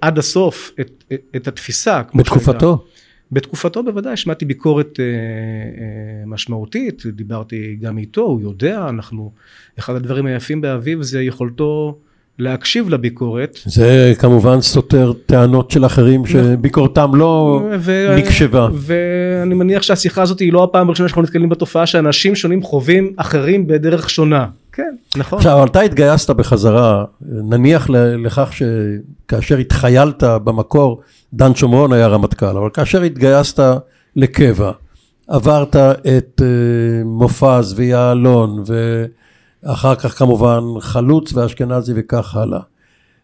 [0.00, 2.02] עד הסוף את, את, את התפיסה.
[2.14, 2.50] בתקופתו?
[2.50, 2.97] שהייתה.
[3.32, 9.32] בתקופתו בוודאי השמעתי ביקורת אה, אה, משמעותית, דיברתי גם איתו, הוא יודע, אנחנו,
[9.78, 11.98] אחד הדברים היפים באביב זה יכולתו
[12.38, 13.58] להקשיב לביקורת.
[13.64, 16.32] זה כמובן סותר טענות של אחרים נכון.
[16.32, 18.68] שביקורתם לא ו- נקשבה.
[18.74, 23.66] ואני מניח שהשיחה הזאת היא לא הפעם הראשונה שאנחנו נתקלים בתופעה שאנשים שונים חווים אחרים
[23.66, 24.46] בדרך שונה.
[24.72, 25.38] כן, נכון.
[25.38, 31.00] עכשיו, אתה התגייסת בחזרה, נניח לכך שכאשר התחיילת במקור,
[31.34, 33.62] דן שומרון היה רמטכ"ל, אבל כאשר התגייסת
[34.16, 34.72] לקבע,
[35.28, 39.04] עברת את uh, מופז ויעלון ו...
[39.64, 42.60] אחר כך כמובן חלוץ ואשכנזי וכך הלאה.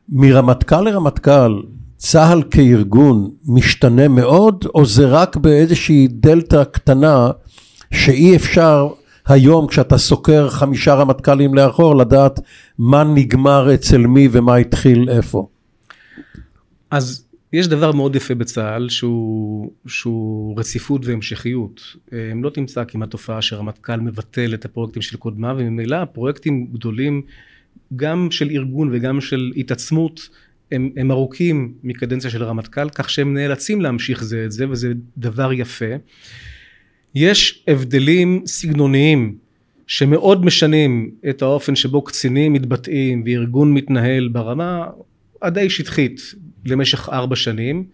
[0.08, 1.62] מרמטכ"ל לרמטכ"ל,
[1.96, 7.30] צה"ל כארגון משתנה מאוד, או זה רק באיזושהי דלתא קטנה
[7.94, 8.88] שאי אפשר
[9.26, 12.40] היום כשאתה סוקר חמישה רמטכ"לים לאחור לדעת
[12.78, 15.48] מה נגמר אצל מי ומה התחיל איפה?
[16.90, 17.23] אז
[17.54, 21.96] יש דבר מאוד יפה בצה"ל שהוא, שהוא רציפות והמשכיות.
[22.42, 27.22] לא תמצא כמעט תופעה שרמטכ"ל מבטל את הפרויקטים של קודמיו וממילא פרויקטים גדולים
[27.96, 30.28] גם של ארגון וגם של התעצמות
[30.72, 35.52] הם, הם ארוכים מקדנציה של הרמטכ"ל כך שהם נאלצים להמשיך זה את זה וזה דבר
[35.52, 35.94] יפה.
[37.14, 39.36] יש הבדלים סגנוניים
[39.86, 44.86] שמאוד משנים את האופן שבו קצינים מתבטאים וארגון מתנהל ברמה
[45.42, 46.20] הדי שטחית
[46.66, 47.84] למשך ארבע שנים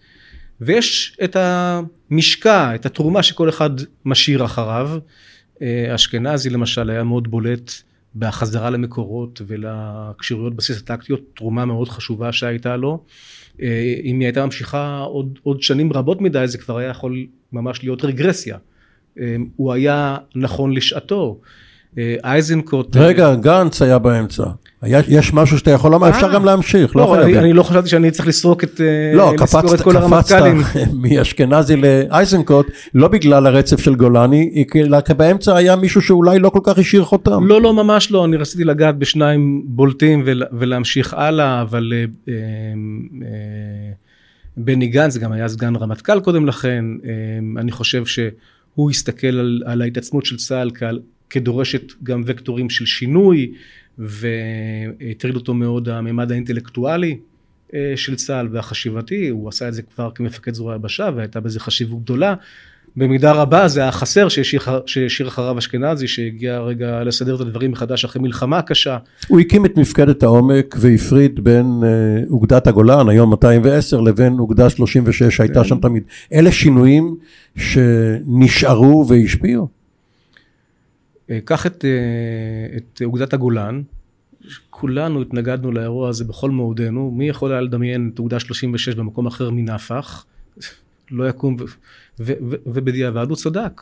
[0.61, 3.71] ויש את המשקע, את התרומה שכל אחד
[4.05, 4.91] משאיר אחריו.
[5.63, 7.73] אה, אשכנזי למשל היה מאוד בולט
[8.17, 13.05] בחזרה למקורות ולכשירויות בסיס הטקטיות, תרומה מאוד חשובה שהייתה לו.
[13.63, 17.83] אה, אם היא הייתה ממשיכה עוד, עוד שנים רבות מדי זה כבר היה יכול ממש
[17.83, 18.57] להיות רגרסיה.
[19.21, 21.41] אה, הוא היה נכון לשעתו.
[21.99, 22.97] אה, אייזנקוט...
[22.97, 24.45] רגע, גנץ היה באמצע.
[24.83, 27.39] יש משהו שאתה יכול לומר, אפשר גם להמשיך, לא, לא חייבים.
[27.39, 28.81] אני לא חשבתי שאני צריך לסרוק את
[29.15, 29.87] לא, קפצת
[31.03, 36.61] מאשכנזי לאייזנקוט, לא בגלל הרצף של גולני, אלא כי באמצע היה מישהו שאולי לא כל
[36.63, 37.47] כך השאיר חותם.
[37.47, 40.23] לא, לא, ממש לא, אני רציתי לגעת בשניים בולטים
[40.53, 41.93] ולהמשיך הלאה, אבל
[42.29, 42.35] אה,
[44.57, 46.85] בני גנץ גם היה סגן רמטכ"ל קודם לכן,
[47.57, 50.99] אני חושב שהוא הסתכל על ההתעצמות של צה"ל כעל
[51.31, 53.53] כדורשת גם וקטורים של שינוי
[53.99, 57.19] והטריד אותו מאוד הממד האינטלקטואלי
[57.75, 62.03] אה, של צה"ל והחשיבתי, הוא עשה את זה כבר כמפקד זרוע היבשה והייתה בזה חשיבות
[62.03, 62.35] גדולה.
[62.97, 64.29] במידה רבה זה היה חסר
[64.87, 68.99] שהשאיר אחריו אשכנזי שהגיע רגע לסדר את הדברים מחדש אחרי מלחמה קשה.
[69.29, 71.89] הוא הקים את מפקדת העומק והפריד בין אה,
[72.31, 76.03] אוגדת הגולן היום 210 לבין אוגדה 36 שהייתה שם תמיד.
[76.33, 77.17] אלה שינויים
[77.57, 79.80] שנשארו והשפיעו?
[81.45, 83.83] קח את, אה, את אוגדת הגולן,
[84.71, 89.51] כולנו התנגדנו לאירוע הזה בכל מאודנו, מי יכול היה לדמיין את אוגדה 36 במקום אחר
[89.51, 90.25] מנפח,
[91.11, 91.65] לא יקום, ו,
[92.21, 93.81] ו, ו, ובדיעבד הוא צדק.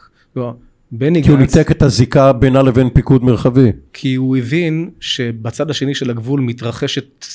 [0.90, 3.72] בני כי הוא ניתק את הזיקה בינה לבין פיקוד מרחבי.
[3.92, 7.26] כי הוא הבין שבצד השני של הגבול מתרחשת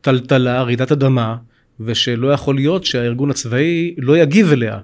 [0.00, 1.36] טלטלה, רעידת אדמה,
[1.80, 4.78] ושלא יכול להיות שהארגון הצבאי לא יגיב אליה.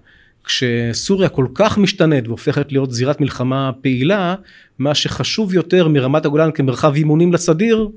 [0.49, 4.35] כשסוריה כל כך משתנית והופכת להיות זירת מלחמה פעילה,
[4.79, 7.89] מה שחשוב יותר מרמת הגולן כמרחב אימונים לסדיר,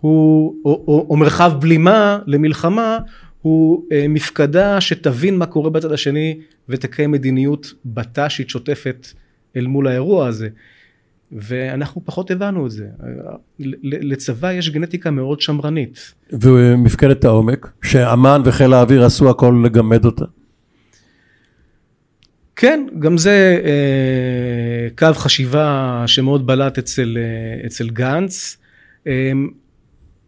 [0.00, 2.98] הוא, או, או, או מרחב בלימה למלחמה,
[3.42, 6.38] הוא אה, מפקדה שתבין מה קורה בצד השני
[6.68, 9.06] ותקיים מדיניות בט"שית שוטפת
[9.56, 10.48] אל מול האירוע הזה.
[11.32, 12.86] ואנחנו פחות הבנו את זה.
[13.82, 16.14] לצבא יש גנטיקה מאוד שמרנית.
[16.32, 20.24] ומפקדת העומק, שאמ"ן וחיל האוויר עשו הכל לגמד אותה.
[22.60, 28.56] כן, גם זה אה, קו חשיבה שמאוד בלט אצל, אה, אצל גנץ.
[29.06, 29.32] אה,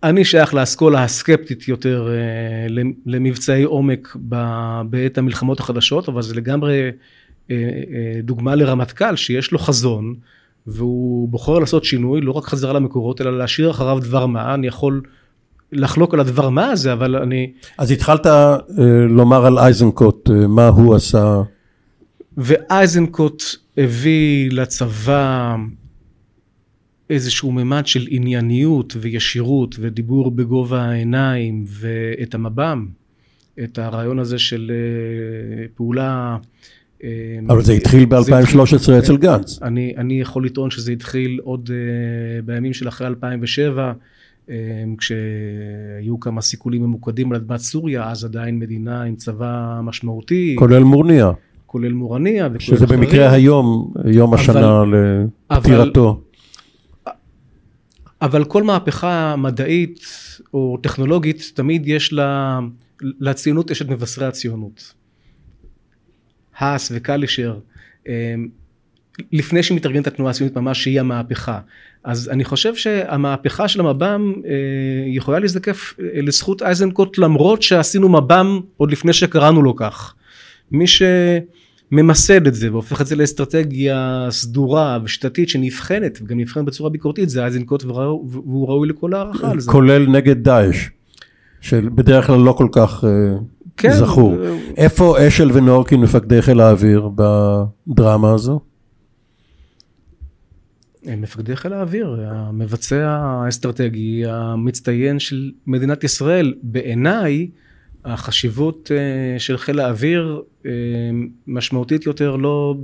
[0.02, 6.90] אני שייך לאסכולה הסקפטית יותר אה, למבצעי עומק ב- בעת המלחמות החדשות, אבל זה לגמרי
[7.50, 10.14] אה, אה, דוגמה לרמטכ"ל שיש לו חזון,
[10.66, 14.54] והוא בוחר לעשות שינוי, לא רק חזרה למקורות, אלא להשאיר אחריו דבר מה.
[14.54, 15.02] אני יכול
[15.72, 17.52] לחלוק על הדבר מה הזה, אבל אני...
[17.78, 18.56] אז התחלת אה,
[19.08, 21.42] לומר על אייזנקוט, אה, מה הוא עשה.
[22.36, 23.42] ואייזנקוט
[23.76, 25.56] הביא לצבא
[27.10, 32.86] איזשהו ממד של ענייניות וישירות ודיבור בגובה העיניים ואת המב"ם,
[33.64, 36.36] את הרעיון הזה של אה, פעולה...
[37.04, 37.08] אה,
[37.48, 39.58] אבל זה התחיל ב-2013 אצל גנץ.
[39.62, 43.92] אני, אני יכול לטעון שזה התחיל עוד uh, בימים של אחרי 2007,
[44.46, 44.50] um,
[44.98, 50.56] כשהיו כמה סיכולים ממוקדים על אדמת סוריה, אז עדיין מדינה עם צבא משמעותי.
[50.58, 51.30] כולל מורניה.
[51.70, 52.48] כולל מורניה.
[52.58, 53.00] שזה אחרים.
[53.00, 54.94] במקרה היום, יום השנה אבל,
[55.50, 56.20] לפטירתו.
[57.06, 57.14] אבל,
[58.22, 60.00] אבל כל מהפכה מדעית
[60.54, 62.60] או טכנולוגית, תמיד יש לה,
[63.00, 64.94] לציונות יש את מבשרי הציונות.
[66.58, 67.58] האס וקלישר,
[68.08, 68.12] אמ,
[69.32, 71.60] לפני שמתארגנת התנועה הציונית ממש שהיא המהפכה.
[72.04, 74.50] אז אני חושב שהמהפכה של המב"ם אה,
[75.06, 80.14] יכולה להזדקף אה, לזכות אייזנקוט למרות שעשינו מב"ם עוד לפני שקראנו לו כך.
[80.70, 80.86] מי
[81.90, 87.42] שממסד את זה והופך את זה לאסטרטגיה סדורה ושיטתית שנבחנת וגם נבחנת בצורה ביקורתית זה
[87.42, 89.70] אייזנקוט והוא ראוי לכל הערכה על זה.
[89.70, 90.88] כולל נגד דאעש.
[91.60, 93.10] שבדרך כלל לא כל כך אה,
[93.76, 93.92] כן.
[93.92, 94.36] זכור.
[94.76, 98.60] איפה אשל ונורקין מפקדי חיל האוויר בדרמה הזו?
[101.06, 106.54] מפקדי חיל האוויר, המבצע האסטרטגי המצטיין של מדינת ישראל.
[106.62, 107.48] בעיניי
[108.04, 110.70] החשיבות אה, של חיל האוויר אה,
[111.46, 112.74] משמעותית יותר לא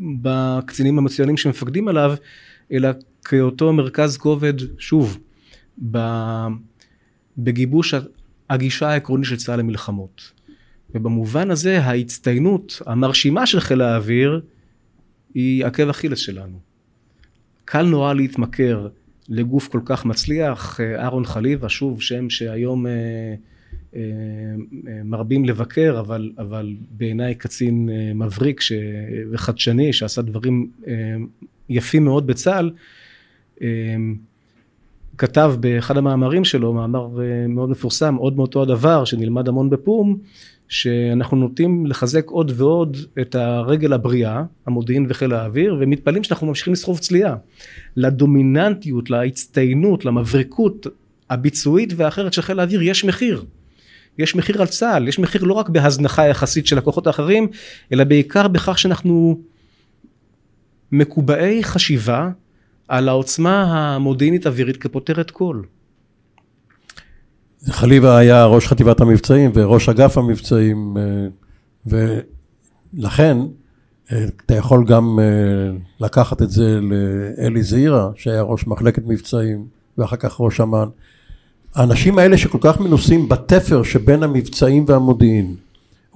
[0.00, 2.14] בקצינים המצוינים שמפקדים עליו,
[2.72, 2.88] אלא
[3.24, 5.18] כאותו מרכז כובד, שוב,
[7.38, 7.94] בגיבוש
[8.50, 10.32] הגישה העקרונית של צה"ל למלחמות.
[10.94, 14.40] ובמובן הזה ההצטיינות המרשימה של חיל האוויר
[15.34, 16.58] היא עקב אכילס שלנו.
[17.64, 18.88] קל נורא להתמכר
[19.28, 23.34] לגוף כל כך מצליח, אהרון חליבה, שוב שם שהיום אה, אה,
[25.04, 28.72] מרבים לבקר, אבל, אבל בעיניי קצין אה, מבריק ש...
[29.30, 30.92] וחדשני שעשה דברים אה,
[31.68, 32.70] יפים מאוד בצה"ל,
[33.62, 33.66] אה,
[35.18, 37.08] כתב באחד המאמרים שלו, מאמר
[37.48, 40.16] מאוד מפורסם, עוד מאותו הדבר, שנלמד המון בפו"ם,
[40.68, 46.98] שאנחנו נוטים לחזק עוד ועוד את הרגל הבריאה, המודיעין וחיל האוויר, ומתפלאים שאנחנו ממשיכים לסחוב
[46.98, 47.36] צליעה.
[47.96, 50.86] לדומיננטיות, להצטיינות, למבריקות
[51.30, 53.44] הביצועית והאחרת של חיל האוויר יש מחיר.
[54.18, 57.48] יש מחיר על צה"ל, יש מחיר לא רק בהזנחה יחסית של הכוחות האחרים,
[57.92, 59.38] אלא בעיקר בכך שאנחנו
[60.92, 62.30] מקובעי חשיבה
[62.88, 65.62] על העוצמה המודיעינית אווירית כפותרת כל.
[67.66, 71.26] חליבה היה ראש חטיבת המבצעים וראש אגף המבצעים, אה,
[72.94, 73.36] ולכן
[74.12, 79.66] אה, אתה יכול גם אה, לקחת את זה לאלי זעירה, שהיה ראש מחלקת מבצעים,
[79.98, 80.88] ואחר כך ראש אמ"ן.
[81.74, 85.54] האנשים האלה שכל כך מנוסים בתפר שבין המבצעים והמודיעין,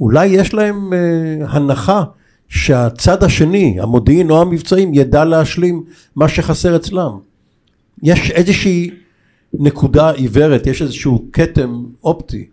[0.00, 0.92] אולי יש להם
[1.48, 2.04] הנחה
[2.48, 5.84] שהצד השני, המודיעין או המבצעים, ידע להשלים
[6.16, 7.18] מה שחסר אצלם.
[8.02, 8.90] יש איזושהי
[9.54, 12.46] נקודה עיוורת, יש איזשהו כתם אופטי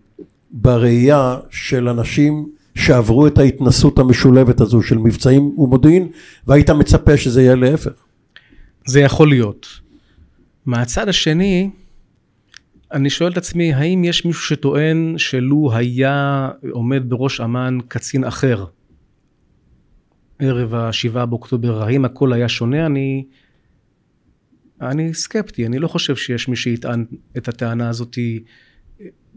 [0.52, 6.08] בראייה של אנשים שעברו את ההתנסות המשולבת הזו של מבצעים ומודיעין,
[6.48, 7.92] והיית מצפה שזה יהיה להפך.
[8.86, 9.68] זה יכול להיות.
[10.66, 11.70] מהצד השני,
[12.92, 18.66] אני שואל את עצמי, האם יש מישהו שטוען שלו היה עומד בראש אמ"ן קצין אחר,
[20.40, 22.86] ערב השבעה באוקטובר, האם הכל היה שונה?
[22.86, 23.26] אני,
[24.82, 27.06] אני סקפטי, אני לא חושב שיש מי שיטען
[27.38, 28.18] את הטענה הזאת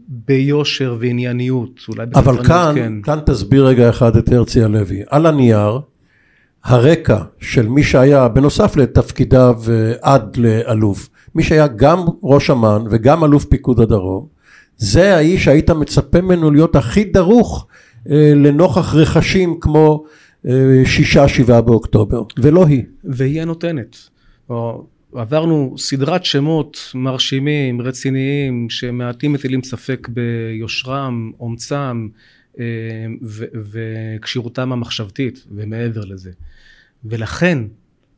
[0.07, 3.01] ביושר וענייניות, אולי אבל כאן, כן.
[3.01, 5.01] כאן תסביר רגע אחד את הרצי הלוי.
[5.07, 5.79] על הנייר,
[6.63, 13.23] הרקע של מי שהיה, בנוסף לתפקידיו אה, עד לאלוף, מי שהיה גם ראש אמ"ן וגם
[13.23, 14.27] אלוף פיקוד הדרום,
[14.77, 17.67] זה האיש שהיית מצפה ממנו להיות הכי דרוך
[18.09, 20.05] אה, לנוכח רכשים כמו
[20.85, 22.83] שישה, שבעה באוקטובר, ולא היא.
[23.03, 23.97] והיא הנותנת.
[25.15, 32.07] עברנו סדרת שמות מרשימים, רציניים, שמעטים מטילים ספק ביושרם, אומצם
[32.59, 32.65] אה,
[33.71, 36.31] וכשירותם המחשבתית ומעבר לזה.
[37.05, 37.59] ולכן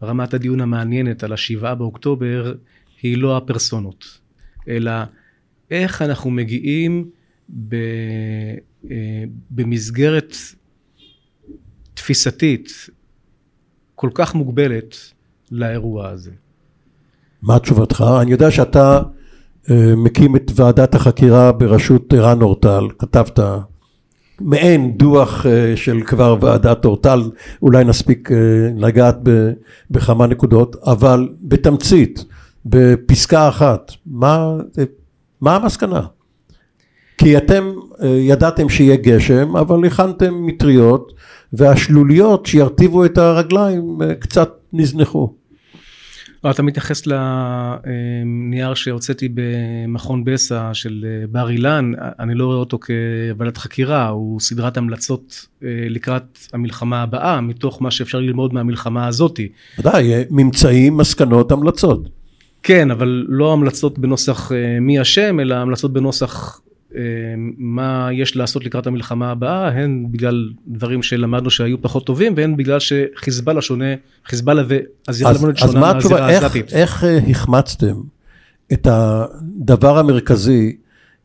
[0.04, 2.54] רמת הדיון המעניינת על השבעה באוקטובר
[3.06, 4.06] היא לא הפרסונות,
[4.68, 4.92] אלא
[5.72, 7.10] איך אנחנו מגיעים
[7.50, 7.76] ב,
[8.92, 10.36] אה, במסגרת
[11.94, 12.90] תפיסתית
[13.96, 14.96] כל כך מוגבלת
[15.52, 16.32] לאירוע הזה.
[17.42, 18.04] מה תשובתך?
[18.22, 19.02] אני יודע שאתה
[19.70, 23.40] אה, מקים את ועדת החקירה בראשות ערן אורטל, כתבת
[24.42, 27.22] מעין דוח אה, של כבר ועדת אורטל,
[27.62, 28.30] אולי נספיק
[28.78, 29.18] לגעת
[29.92, 32.26] בכמה נקודות, אבל בתמצית,
[32.66, 34.58] בפסקה אחת, מה,
[35.42, 36.02] מה המסקנה?
[37.18, 37.72] כי אתם
[38.04, 41.14] אה, ידעתם שיהיה גשם, אבל הכנתם מטריות,
[41.54, 45.34] והשלוליות שירטיבו את הרגליים אה, קצת נזנחו.
[46.44, 52.80] לא, אתה מתייחס לנייר שהוצאתי במכון בסה של אה, בר אילן, אני לא רואה אותו
[52.80, 55.48] כוועדת חקירה, הוא סדרת המלצות
[55.90, 59.50] לקראת המלחמה הבאה, מתוך מה שאפשר ללמוד מהמלחמה הזאתי.
[59.80, 62.10] ודאי, ממצאים, מסקנות, המלצות.
[62.66, 64.52] כן, אבל לא המלצות בנוסח
[64.82, 66.62] מי אשם, אלא המלצות בנוסח
[66.96, 67.02] אה,
[67.58, 72.78] מה יש לעשות לקראת המלחמה הבאה, הן בגלל דברים שלמדנו שהיו פחות טובים, והן בגלל
[72.80, 73.86] שחיזבאללה שונה,
[74.26, 74.64] חיזבאללה
[75.08, 76.74] והזירה הלבנונית שונה מהזירה העזתית.
[76.74, 77.96] איך, איך אה, החמצתם
[78.74, 80.76] את הדבר המרכזי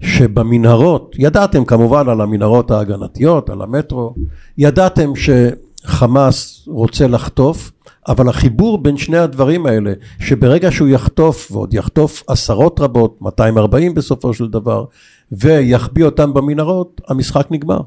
[0.01, 4.15] שבמנהרות, ידעתם כמובן על המנהרות ההגנתיות, על המטרו,
[4.59, 7.71] ידעתם שחמאס רוצה לחטוף,
[8.09, 14.35] אבל החיבור בין שני הדברים האלה, שברגע שהוא יחטוף, ועוד יחטוף עשרות רבות, 240 בסופו
[14.35, 14.85] של דבר,
[15.33, 17.81] ויחביא אותם במנהרות, המשחק נגמר.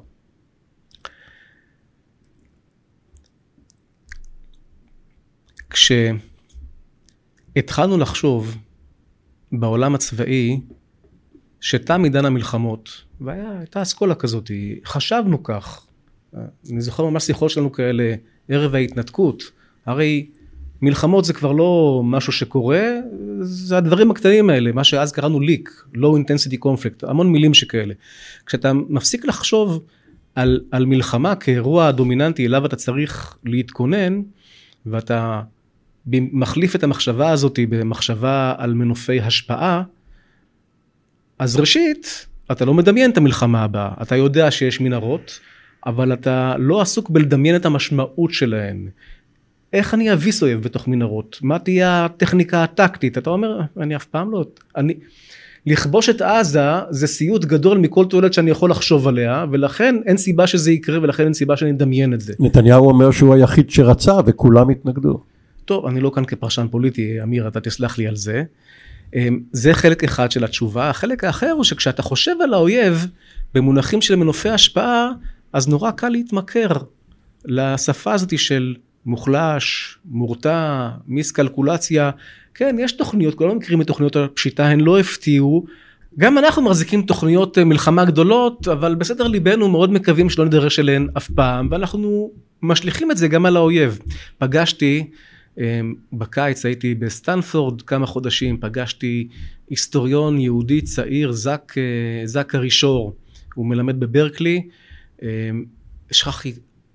[7.53, 8.57] כשהתחלנו לחשוב
[9.51, 10.61] בעולם הצבאי
[11.61, 12.89] שתם עידן המלחמות,
[13.21, 14.51] והייתה אסכולה כזאת,
[14.85, 15.85] חשבנו כך.
[16.71, 18.15] אני זוכר ממש שיחות שלנו כאלה
[18.49, 19.43] ערב ההתנתקות,
[19.85, 20.25] הרי
[20.81, 22.89] מלחמות זה כבר לא משהו שקורה,
[23.41, 27.93] זה הדברים הקטנים האלה, מה שאז קראנו ליק, low intensity conflict, המון מילים שכאלה.
[28.45, 29.83] כשאתה מפסיק לחשוב
[30.35, 34.21] על, על מלחמה כאירוע דומיננטי אליו אתה צריך להתכונן,
[34.85, 35.41] ואתה
[36.07, 39.83] מחליף את המחשבה הזאת במחשבה על מנופי השפעה,
[41.39, 45.39] אז ראשית, אתה לא מדמיין את המלחמה הבאה, אתה יודע שיש מנהרות,
[45.85, 48.87] אבל אתה לא עסוק בלדמיין את המשמעות שלהן.
[49.73, 51.39] איך אני אביס אויב בתוך מנהרות?
[51.41, 53.17] מה תהיה הטכניקה הטקטית?
[53.17, 54.45] אתה אומר, אני אף פעם לא...
[54.77, 54.93] אני...
[55.65, 60.47] לכבוש את עזה זה סיוט גדול מכל תועלת שאני יכול לחשוב עליה ולכן אין סיבה
[60.47, 62.33] שזה יקרה ולכן אין סיבה שאני אדמיין את זה.
[62.39, 65.19] נתניהו אומר שהוא היחיד שרצה וכולם התנגדו.
[65.65, 68.43] טוב אני לא כאן כפרשן פוליטי אמיר אתה תסלח לי על זה.
[69.15, 73.07] אמ, זה חלק אחד של התשובה החלק האחר הוא שכשאתה חושב על האויב
[73.53, 75.09] במונחים של מנופי השפעה
[75.53, 76.71] אז נורא קל להתמכר
[77.45, 82.11] לשפה הזאת של מוחלש, מורתע, miscalculation.
[82.53, 85.65] כן, יש תוכניות, כולנו מכירים את תוכניות הפשיטה, הן לא הפתיעו.
[86.17, 91.07] גם אנחנו מחזיקים תוכניות אה, מלחמה גדולות, אבל בסתר ליבנו מאוד מקווים שלא נדרש אליהן
[91.17, 92.31] אף פעם, ואנחנו
[92.61, 93.99] משליכים את זה גם על האויב.
[94.37, 95.07] פגשתי,
[95.59, 95.81] אה,
[96.13, 99.27] בקיץ הייתי בסטנפורד כמה חודשים, פגשתי
[99.69, 103.13] היסטוריון יהודי צעיר, זק, אה, זק הרישור,
[103.55, 104.67] הוא מלמד בברקלי,
[106.11, 106.53] שכחתי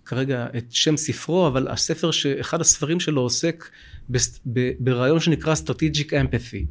[0.09, 3.68] כרגע את שם ספרו, אבל הספר, אחד הספרים שלו עוסק
[4.80, 6.66] ברעיון שנקרא Strategic Empathy.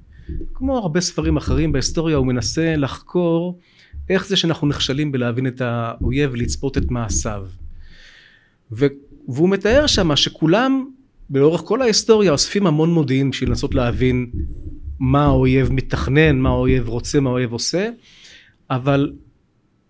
[0.54, 3.60] כמו הרבה ספרים אחרים בהיסטוריה, הוא מנסה לחקור
[4.10, 7.48] איך זה שאנחנו נכשלים בלהבין את האויב ולצפות את מעשיו.
[8.72, 8.86] ו,
[9.28, 10.86] והוא מתאר שם שכולם
[11.30, 14.32] לאורך כל ההיסטוריה אוספים המון מודיעין בשביל לנסות להבין
[15.00, 17.90] מה האויב מתכנן, מה האויב רוצה, מה האויב עושה,
[18.70, 19.14] אבל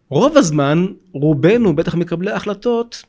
[0.09, 3.03] רוב הזמן רובנו, בטח מקבלי ההחלטות,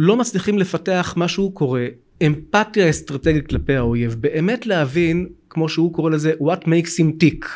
[0.00, 1.80] לא מצליחים לפתח מה שהוא קורא
[2.26, 7.46] אמפתיה אסטרטגית כלפי האויב, באמת להבין, כמו שהוא קורא לזה, what makes him tick.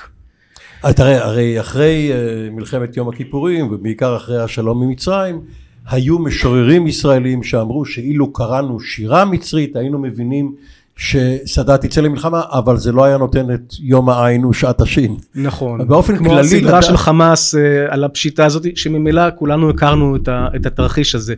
[0.93, 5.40] תראה, הרי אחרי uh, מלחמת יום הכיפורים, ובעיקר אחרי השלום ממצרים,
[5.88, 10.55] היו משוררים ישראלים שאמרו שאילו קראנו שירה מצרית, היינו מבינים
[10.97, 15.16] שסאדאת יצא למלחמה, אבל זה לא היה נותן את יום העין ושעת השין.
[15.34, 15.88] נכון.
[15.88, 16.49] באופן כמו כללי...
[16.49, 16.82] כמו הסדרה לדע...
[16.82, 20.16] של חמאס uh, על הפשיטה הזאת, שממילא כולנו הכרנו
[20.57, 21.34] את התרחיש הזה.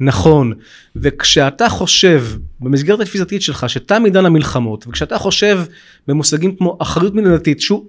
[0.00, 0.52] נכון,
[0.96, 2.24] וכשאתה חושב
[2.60, 5.60] במסגרת התפיסתית שלך שתם עידן המלחמות, וכשאתה חושב
[6.08, 7.86] במושגים כמו אחריות מדינתית, שהוא...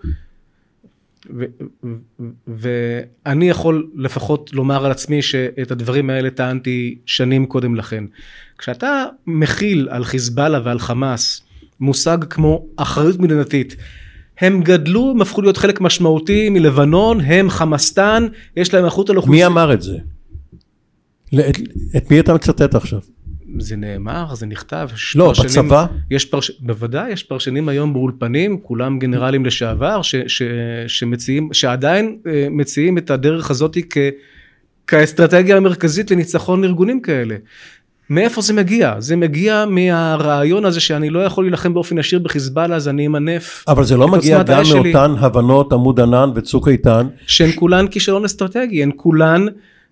[2.48, 8.04] ואני יכול לפחות לומר על עצמי שאת הדברים האלה טענתי שנים קודם לכן.
[8.58, 11.42] כשאתה מכיל על חיזבאללה ועל חמאס
[11.80, 13.76] מושג כמו אחריות מדינתית.
[14.40, 19.20] הם גדלו, הם הפכו להיות חלק משמעותי מלבנון, הם חמאסטן, יש להם אחריות על מי
[19.20, 19.48] אוכלוסייה.
[19.48, 19.98] אמר את זה?
[21.36, 21.58] את,
[21.98, 23.00] את מי אתה מצטט עכשיו?
[23.60, 24.90] זה נאמר, זה נכתב.
[25.16, 25.86] לא, פרשנים- בצבא?
[26.12, 26.52] יש פרש...
[26.60, 30.16] בוודאי, יש פרשנים היום באולפנים, כולם גנרלים לשעבר, ש...
[30.28, 30.42] ש...
[30.88, 33.98] שמציעים, שעדיין אה, מציעים את הדרך הזאת כ...
[34.88, 37.36] כאסטרטגיה המרכזית לניצחון ארגונים כאלה.
[38.10, 38.96] מאיפה זה מגיע?
[39.00, 43.84] זה מגיע מהרעיון הזה שאני לא יכול להילחם באופן ישיר בחיזבאללה, אז אני אמנף אבל
[43.84, 44.94] זה לא מגיע גם שלי.
[44.94, 49.46] מאותן הבנות עמוד ענן וצוק איתן, שהן כולן כישלון אסטרטגי, הן כולן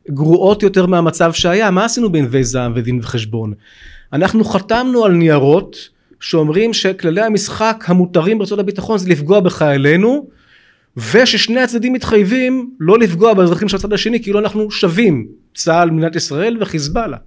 [0.10, 1.72] גרועות יותר מהמצב שהיה.
[1.72, 3.54] מה עשינו בענבי זעם ודין וחשבון?
[4.14, 5.90] אנחנו חתמנו על ניירות
[6.20, 10.28] שאומרים שכללי המשחק המותרים ברצועת הביטחון זה לפגוע בחיילינו
[10.98, 16.58] וששני הצדדים מתחייבים לא לפגוע באזרחים של הצד השני כאילו אנחנו שווים צה"ל מדינת ישראל
[16.62, 17.18] וחיזבאללה.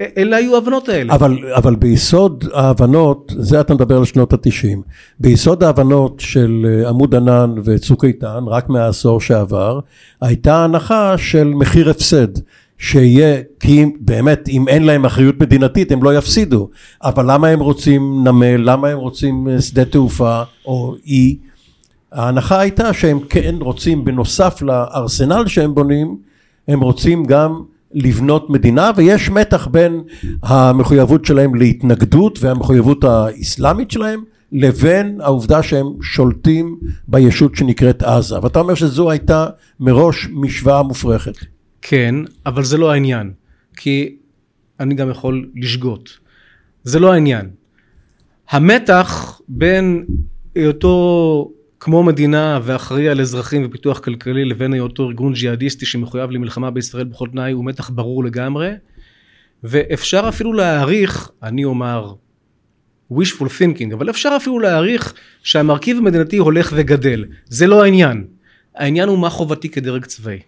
[0.00, 1.14] אלה היו ההבנות האלה.
[1.14, 4.82] אבל, אבל ביסוד ההבנות, זה אתה מדבר על שנות התשעים,
[5.20, 9.80] ביסוד ההבנות של אה, עמוד ענן וצוק איתן, רק מהעשור שעבר,
[10.20, 12.28] הייתה הנחה של מחיר הפסד.
[12.78, 16.68] שיהיה, כי באמת, אם אין להם אחריות מדינתית, הם לא יפסידו.
[17.02, 21.36] אבל למה הם רוצים נמל, למה הם רוצים אה, שדה תעופה או אי?
[22.12, 26.16] ההנחה הייתה שהם כן רוצים, בנוסף לארסנל שהם בונים,
[26.68, 27.62] הם רוצים גם
[27.94, 30.02] לבנות מדינה, ויש מתח בין
[30.42, 36.78] המחויבות שלהם להתנגדות והמחויבות האסלאמית שלהם, לבין העובדה שהם שולטים
[37.08, 38.38] בישות שנקראת עזה.
[38.42, 39.46] ואתה אומר שזו הייתה
[39.80, 41.34] מראש משוואה מופרכת.
[41.82, 42.14] כן,
[42.46, 43.32] אבל זה לא העניין.
[43.76, 44.16] כי
[44.80, 46.10] אני גם יכול לשגות.
[46.84, 47.50] זה לא העניין.
[48.50, 50.04] המתח בין
[50.54, 51.50] היותו
[51.84, 57.28] כמו מדינה ואחראי על אזרחים ופיתוח כלכלי לבין היותו ארגון ג'יהאדיסטי שמחויב למלחמה בישראל בכל
[57.32, 58.70] תנאי הוא מתח ברור לגמרי
[59.64, 62.14] ואפשר אפילו להעריך, אני אומר
[63.12, 67.24] wishful thinking, אבל אפשר אפילו להעריך שהמרכיב המדינתי הולך וגדל.
[67.48, 68.24] זה לא העניין.
[68.74, 70.38] העניין הוא מה חובתי כדרג צבאי.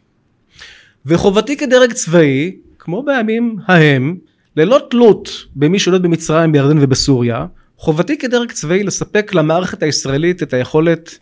[1.06, 4.16] וחובתי כדרג צבאי, כמו בימים ההם,
[4.56, 7.46] ללא תלות במי שולט במצרים, בירדן ובסוריה,
[7.78, 11.18] חובתי כדרג צבאי לספק למערכת הישראלית את היכולת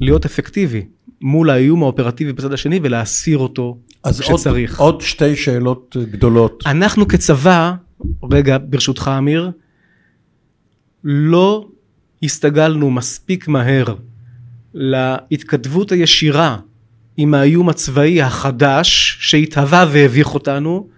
[0.00, 0.86] להיות אפקטיבי
[1.20, 4.80] מול האיום האופרטיבי בצד השני ולהסיר אותו אז עוד, כשצריך.
[4.80, 6.62] עוד שתי שאלות גדולות.
[6.66, 7.74] אנחנו כצבא,
[8.30, 9.50] רגע ברשותך אמיר,
[11.04, 11.68] לא
[12.22, 13.94] הסתגלנו מספיק מהר
[14.74, 16.56] להתכתבות הישירה
[17.16, 20.88] עם האיום הצבאי החדש שהתהווה והביך אותנו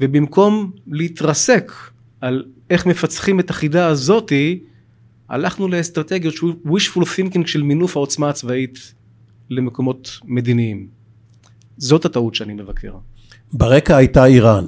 [0.00, 1.72] ובמקום להתרסק
[2.20, 4.60] על איך מפצחים את החידה הזאתי
[5.28, 8.94] הלכנו לאסטרטגיות שהוא wishful thinking של מינוף העוצמה הצבאית
[9.50, 10.86] למקומות מדיניים.
[11.76, 12.94] זאת הטעות שאני מבקר.
[13.52, 14.64] ברקע הייתה איראן,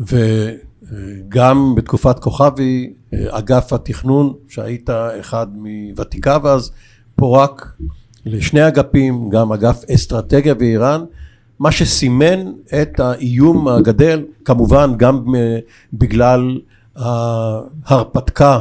[0.00, 4.90] וגם בתקופת כוכבי, אגף התכנון, שהיית
[5.20, 6.72] אחד מוותיקיו אז,
[7.16, 7.76] פורק
[8.26, 11.04] לשני אגפים, גם אגף אסטרטגיה ואיראן,
[11.58, 12.52] מה שסימן
[12.82, 15.58] את האיום הגדל, כמובן גם אה,
[15.92, 16.60] בגלל
[17.86, 18.60] ההרפתקה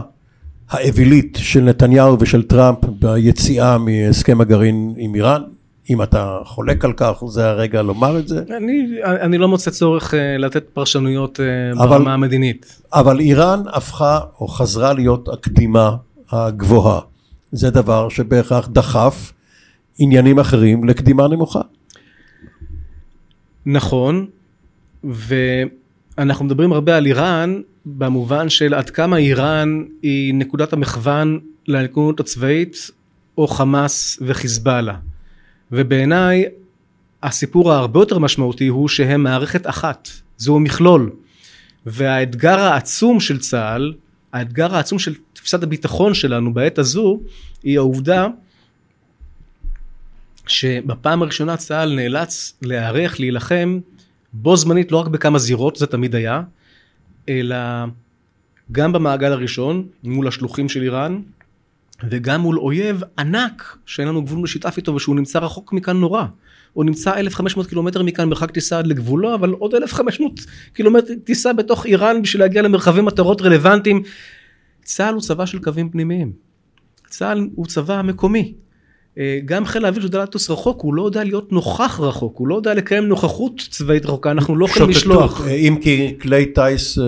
[0.72, 5.42] האווילית של נתניהו ושל טראמפ ביציאה מהסכם הגרעין עם איראן.
[5.90, 8.44] אם אתה חולק על כך, זה הרגע לומר את זה.
[8.58, 12.82] אני, אני לא מוצא צורך אה, לתת פרשנויות אה, אבל- ברמה המדינית.
[12.94, 15.96] אבל איראן הפכה או חזרה להיות הקדימה
[16.32, 17.00] הגבוהה.
[17.52, 19.34] זה דבר שבהכרח דחף
[20.00, 21.62] עניינים אחרים לקדימה נמוכה.
[23.66, 24.26] נכון,
[26.22, 32.92] ואנחנו מדברים הרבה על איראן במובן של עד כמה איראן היא נקודת המחוון לנקודות הצבאית
[33.38, 34.96] או חמאס וחיזבאללה.
[35.72, 36.46] ובעיניי
[37.24, 41.12] הסיפור ההרבה יותר משמעותי הוא שהם מערכת אחת, זהו מכלול.
[41.86, 43.94] והאתגר העצום של צה"ל,
[44.34, 47.20] האתגר העצום של תפיסת הביטחון שלנו בעת הזו,
[47.64, 48.28] היא העובדה
[50.48, 53.80] שבפעם הראשונה צה"ל נאלץ להיערך להילחם
[54.34, 56.42] בו זמנית לא רק בכמה זירות, זה תמיד היה,
[57.30, 57.56] אלא
[58.72, 61.22] גם במעגל הראשון מול השלוחים של איראן
[62.10, 66.26] וגם מול אויב ענק שאין לנו גבול משותף איתו ושהוא נמצא רחוק מכאן נורא.
[66.74, 70.40] הוא נמצא 1500 קילומטר מכאן מרחק טיסה עד לגבולו אבל עוד 1500
[70.74, 74.04] קילומטר טיסה בתוך איראן בשביל להגיע למרחבי מטרות רלוונטיים.
[74.84, 76.32] צה"ל הוא צבא של קווים פנימיים.
[77.10, 78.54] צה"ל הוא צבא מקומי.
[79.18, 82.56] אה, גם חיל האוויר שיודע לטוס רחוק הוא לא יודע להיות נוכח רחוק הוא לא
[82.56, 85.48] יודע לקיים נוכחות צבאית רחוקה אנחנו לא יכולים לשלוח.
[85.48, 87.04] אה, אם כי כלי טיס אה,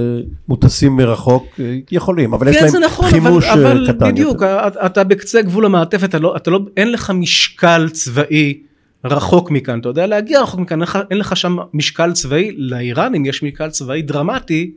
[0.48, 1.60] מוטסים מרחוק,
[1.92, 4.68] יכולים, אבל יש כן להם נכון חימוש אבל, אבל קטן בדיוק יותר.
[4.68, 8.60] אתה, אתה בקצה גבול המעטפת אתה לא, אתה לא אין לך משקל צבאי
[9.06, 13.26] רחוק מכאן אתה יודע להגיע רחוק מכאן אין לך, אין לך שם משקל צבאי לאיראנים
[13.26, 14.72] יש משקל צבאי דרמטי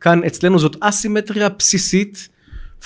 [0.00, 2.28] כאן אצלנו זאת אסימטריה בסיסית,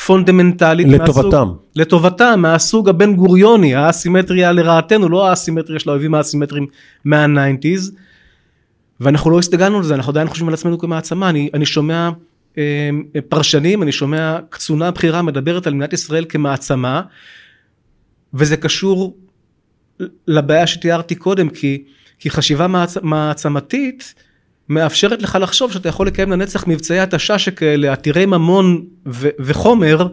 [0.07, 0.87] פונדמנטלית.
[0.87, 1.31] לטובתם.
[1.31, 6.67] מהסוג, לטובתם, מהסוג הבן גוריוני, האסימטריה לרעתנו, לא האסימטריה של האויבים האסימטריים
[7.05, 7.93] מה nineties.
[9.01, 11.29] ואנחנו לא הסתגלנו לזה, אנחנו עדיין חושבים על עצמנו כמעצמה.
[11.29, 12.11] אני, אני שומע
[12.59, 12.91] אה,
[13.29, 17.03] פרשנים, אני שומע קצונה בכירה מדברת על מדינת ישראל כמעצמה,
[18.35, 19.17] וזה קשור
[20.27, 21.85] לבעיה שתיארתי קודם, כי,
[22.19, 24.15] כי חשיבה מעצ, מעצמתית
[24.69, 30.07] מאפשרת לך לחשוב שאתה יכול לקיים לנצח מבצעי התשה שכאלה, עתירי ממון ו, וחומר,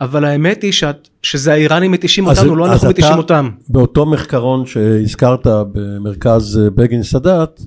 [0.00, 3.50] אבל האמת היא שאת, שזה האיראנים מתישים אז- אותנו, לא אז אנחנו מתישים אותם.
[3.68, 7.62] באותו מחקרון שהזכרת במרכז אה, בגין סאדאת,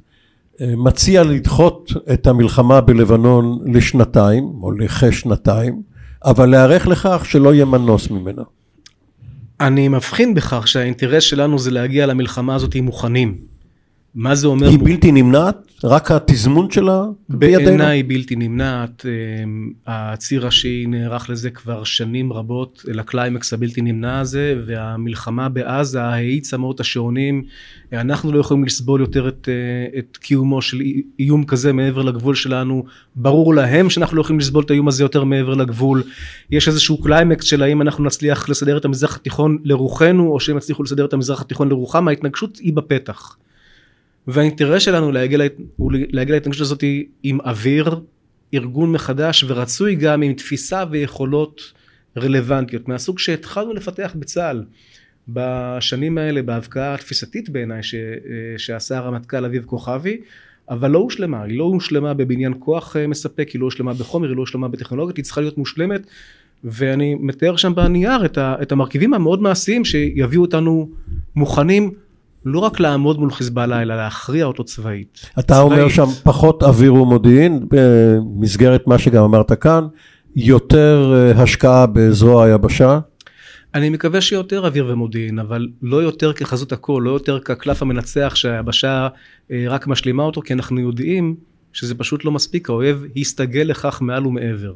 [0.62, 5.82] אה, מציע לדחות את המלחמה בלבנון לשנתיים, או לכשנתיים,
[6.26, 8.42] אבל להיערך לכך שלא יהיה מנוס ממנה.
[9.62, 13.49] אני מבחין בכך שהאינטרס שלנו זה להגיע למלחמה הזאת עם מוכנים.
[14.16, 14.70] מה זה אומר?
[14.70, 14.80] היא?
[14.80, 17.66] בלתי נמנעת, רק התזמון שלה בידינו.
[17.66, 19.06] בעיניי בלתי נמנעת,
[19.44, 26.58] אמ, הציר השיעי נערך לזה כבר שנים רבות, לקליימקס הבלתי נמנע הזה, והמלחמה בעזה האיצה
[26.58, 27.44] מאוד את השעונים,
[27.94, 32.36] אנחנו לא יכולים לסבול יותר את, אה, את קיומו של אי- איום כזה מעבר לגבול
[32.36, 32.84] שלנו,
[33.16, 36.04] ברור להם שאנחנו לא יכולים לסבול את האיום הזה יותר מעבר לגבול,
[36.52, 40.84] יש איזשהו קליימקס של האם אנחנו נצליח לסדר את המזרח התיכון לרוחנו, או שהם יצליחו
[40.84, 43.36] לסדר את המזרח התיכון לרוחם, ההתנגשות היא בפתח.
[44.30, 45.40] והאינטרס שלנו להגיע.
[45.78, 46.84] הוא להגיע להתנגשות הזאת
[47.24, 48.00] עם אוויר,
[48.54, 51.62] ארגון מחדש ורצוי גם עם תפיסה ויכולות
[52.18, 54.64] רלוונטיות מהסוג שהתחלנו לפתח בצה"ל
[55.28, 57.96] בשנים האלה בהבקעה התפיסתית בעיניי ש...
[58.58, 60.18] שעשה הרמטכ"ל אביב כוכבי
[60.70, 64.36] אבל לא הושלמה, היא לא הושלמה בבניין כוח אה, מספק, היא לא הושלמה בחומר, היא
[64.36, 66.02] לא הושלמה בטכנולוגיות, היא צריכה להיות מושלמת
[66.64, 68.56] ואני מתאר שם בנייר את, ה...
[68.62, 70.90] את המרכיבים המאוד מעשיים שיביאו אותנו
[71.36, 71.92] מוכנים
[72.46, 75.20] לא רק לעמוד מול חיזבאללה אלא להכריע אותו צבאית.
[75.40, 75.92] אתה אומר צבאית.
[75.92, 79.88] שם פחות אוויר ומודיעין, במסגרת מה שגם אמרת כאן,
[80.36, 83.00] יותר אה, השקעה בזרוע היבשה.
[83.76, 89.08] אני מקווה שיותר אוויר ומודיעין, אבל לא יותר כחזות הכל, לא יותר כקלף המנצח שהיבשה
[89.52, 91.36] אה, רק משלימה אותו, כי אנחנו יודעים
[91.74, 94.74] שזה פשוט לא מספיק, האויב הסתגל לכך מעל ומעבר.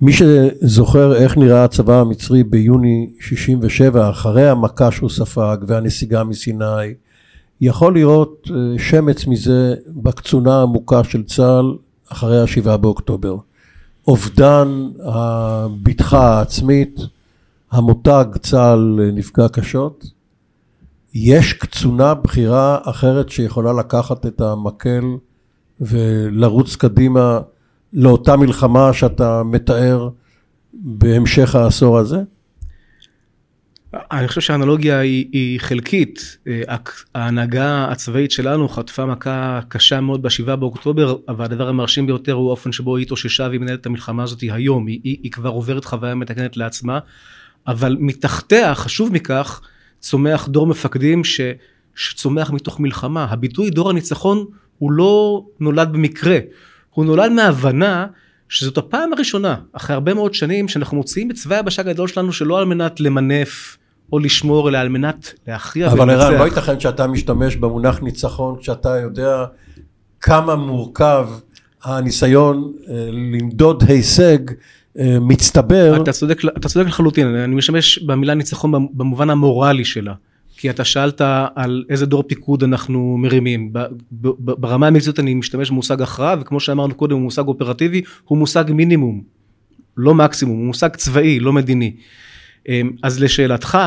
[0.00, 6.94] מי שזוכר איך נראה הצבא המצרי ביוני 67, אחרי המכה שהוא ספג והנסיגה מסיני,
[7.60, 11.76] יכול לראות אה, שמץ מזה בקצונה העמוקה של צה"ל
[12.08, 13.36] אחרי השבעה באוקטובר.
[14.08, 17.00] אובדן הבטחה העצמית,
[17.70, 20.04] המותג צה"ל אה, נפגע קשות.
[21.14, 25.04] יש קצונה בכירה אחרת שיכולה לקחת את המקל
[25.80, 27.40] ולרוץ קדימה
[27.94, 30.08] לאותה מלחמה שאתה מתאר
[30.72, 32.16] בהמשך העשור הזה?
[34.12, 36.38] אני חושב שהאנלוגיה היא, היא חלקית.
[36.46, 36.76] אה,
[37.14, 42.72] ההנהגה הצבאית שלנו חטפה מכה קשה מאוד בשבעה באוקטובר, אבל הדבר המרשים ביותר הוא האופן
[42.72, 44.86] שבו היא התאוששה והיא מנהלת את המלחמה הזאת היום.
[44.86, 46.98] היא, היא, היא כבר עוברת חוויה מתקנת לעצמה,
[47.66, 49.60] אבל מתחתיה, חשוב מכך,
[50.00, 51.40] צומח דור מפקדים ש,
[51.94, 53.24] שצומח מתוך מלחמה.
[53.24, 54.44] הביטוי דור הניצחון
[54.78, 56.38] הוא לא נולד במקרה,
[56.94, 58.06] הוא נולד מהבנה
[58.48, 62.58] שזאת הפעם הראשונה, אחרי הרבה מאוד שנים, שאנחנו מוציאים את צבא היבשה הגדול שלנו שלא
[62.58, 63.76] על מנת למנף
[64.12, 66.44] או לשמור, אלא על מנת להכריע אבל ערן, לא ולנצח.
[66.44, 69.44] ייתכן שאתה משתמש במונח ניצחון כשאתה יודע
[70.20, 71.28] כמה מורכב
[71.84, 74.38] הניסיון אה, למדוד הישג
[74.98, 76.02] אה, מצטבר.
[76.02, 80.14] אתה צודק, אתה צודק לחלוטין, אני משתמש במילה ניצחון במובן המורלי שלה.
[80.64, 81.20] כי אתה שאלת
[81.54, 83.72] על איזה דור פיקוד אנחנו מרימים.
[84.38, 89.22] ברמה המקצועית אני משתמש במושג הכרעה, וכמו שאמרנו קודם, הוא מושג אופרטיבי, הוא מושג מינימום,
[89.96, 91.96] לא מקסימום, הוא מושג צבאי, לא מדיני.
[92.68, 93.78] אמ, אז לשאלתך,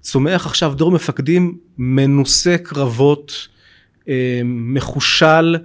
[0.00, 3.48] צומח עכשיו דור מפקדים מנוסה קרבות,
[4.08, 4.12] אמ,
[4.74, 5.56] מחושל.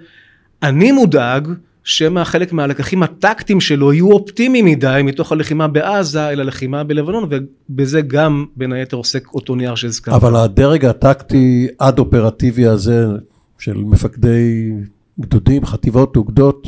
[0.62, 1.48] אני מודאג
[1.84, 8.00] שמא חלק מהלקחים הטקטיים שלו יהיו אופטימיים מדי מתוך הלחימה בעזה אל הלחימה בלבנון ובזה
[8.00, 10.14] גם בין היתר עוסק אותו נייר שהזכרת.
[10.14, 13.06] אבל הדרג הטקטי עד אופרטיבי הזה
[13.58, 14.72] של מפקדי
[15.20, 16.66] גדודים, חטיבות, אוגדות,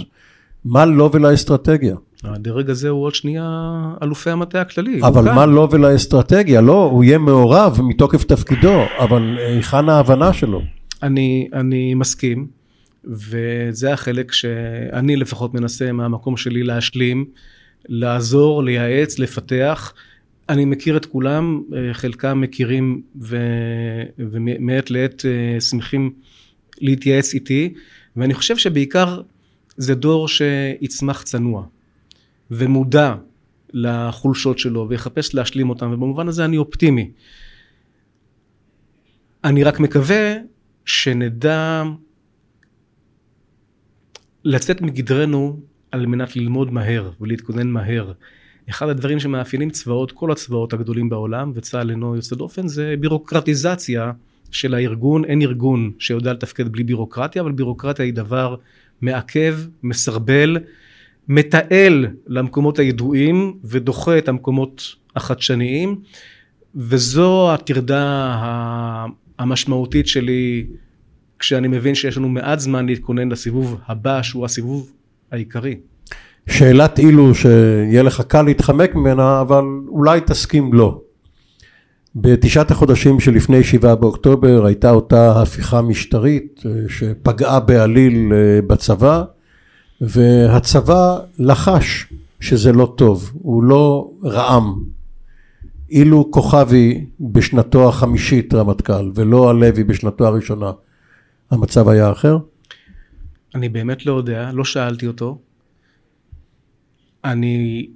[0.64, 1.96] מה לו ולאסטרטגיה?
[2.24, 3.70] הדרג הזה הוא עוד שנייה
[4.02, 5.00] אלופי המטה הכללי.
[5.02, 5.34] אבל.
[5.34, 6.60] מה לו ולאסטרטגיה?
[6.60, 10.62] לא, הוא יהיה מעורב מתוקף תפקידו, אבל היכן ההבנה שלו?
[11.02, 12.46] אני, אני מסכים,
[13.06, 17.24] וזה החלק שאני לפחות מנסה מהמקום שלי להשלים,
[17.88, 19.94] לעזור, לייעץ, לפתח.
[20.48, 21.62] אני מכיר את כולם,
[21.92, 23.36] חלקם מכירים ו,
[24.18, 26.12] ומעת לעת אה, שמחים
[26.80, 27.74] להתייעץ איתי,
[28.16, 29.20] ואני חושב שבעיקר
[29.76, 31.66] זה דור שיצמח צנוע
[32.50, 33.14] ומודע
[33.72, 37.10] לחולשות שלו ויחפש להשלים אותם, ובמובן הזה אני אופטימי.
[39.44, 40.34] אני רק מקווה
[40.84, 41.82] שנדע
[44.44, 45.60] לצאת מגדרנו
[45.90, 48.12] על מנת ללמוד מהר ולהתכונן מהר.
[48.70, 54.12] אחד הדברים שמאפיינים צבאות, כל הצבאות הגדולים בעולם, וצה"ל אינו יוצא דופן, זה בירוקרטיזציה
[54.50, 55.24] של הארגון.
[55.24, 58.56] אין ארגון שיודע לתפקד בלי בירוקרטיה, אבל בירוקרטיה היא דבר
[59.00, 60.58] מעכב, מסרבל,
[61.28, 66.00] מתעל למקומות הידועים ודוחה את המקומות החדשניים,
[66.74, 68.38] וזו הטרדה
[69.38, 70.66] המשמעותית שלי
[71.38, 74.90] כשאני מבין שיש לנו מעט זמן להתכונן לסיבוב הבא שהוא הסיבוב
[75.32, 75.76] העיקרי.
[76.48, 81.00] שאלת אילו שיהיה לך קל להתחמק ממנה, אבל אולי תסכים לא.
[82.16, 89.22] בתשעת החודשים שלפני שבעה באוקטובר הייתה אותה הפיכה משטרית אה, שפגעה בעליל אה, בצבא,
[90.00, 92.06] והצבא לחש
[92.40, 94.74] שזה לא טוב, הוא לא רעם.
[95.90, 100.70] אילו כוכבי בשנתו החמישית רמטכ"ל ולא הלוי בשנתו הראשונה,
[101.54, 102.36] המצב היה אחר?
[103.54, 105.42] אני באמת לא יודע, לא שאלתי אותו.
[107.24, 107.88] אני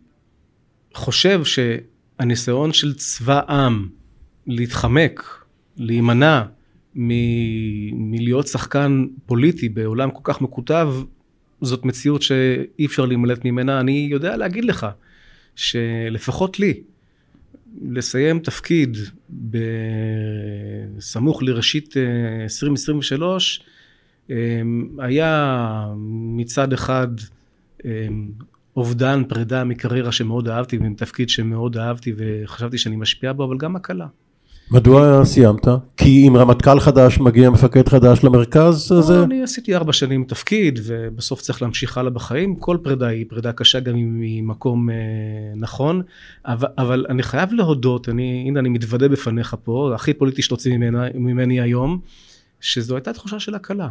[0.95, 3.89] חושב שהניסיון של צבא עם
[4.47, 5.45] להתחמק,
[5.77, 6.43] להימנע
[6.95, 10.95] מ- מלהיות שחקן פוליטי בעולם כל כך מקוטב,
[11.61, 13.81] זאת מציאות שאי אפשר להימלט ממנה.
[13.81, 14.87] אני יודע להגיד לך
[15.55, 16.81] שלפחות לי,
[17.83, 18.97] לסיים תפקיד
[20.97, 21.95] בסמוך לראשית
[22.43, 23.61] 2023
[24.31, 24.61] אה, אה,
[25.05, 25.87] היה
[26.37, 27.09] מצד אחד
[27.85, 28.09] אה,
[28.77, 34.07] אובדן פרידה מקריירה שמאוד אהבתי ומתפקיד שמאוד אהבתי וחשבתי שאני משפיע בו אבל גם הקלה.
[34.71, 35.67] מדוע סיימת?
[35.97, 39.23] כי אם רמטכ"ל חדש מגיע מפקד חדש למרכז לא, זה...
[39.23, 43.81] אני עשיתי ארבע שנים תפקיד ובסוף צריך להמשיך הלאה בחיים כל פרידה היא פרידה קשה
[43.81, 44.97] גם אם היא ממקום אה,
[45.57, 46.03] נכון
[46.47, 51.09] אבל, אבל אני חייב להודות אני הנה אני מתוודה בפניך פה הכי פוליטי שתוציא ממני,
[51.15, 52.01] ממני היום
[52.61, 53.89] שזו הייתה תחושה של הקלה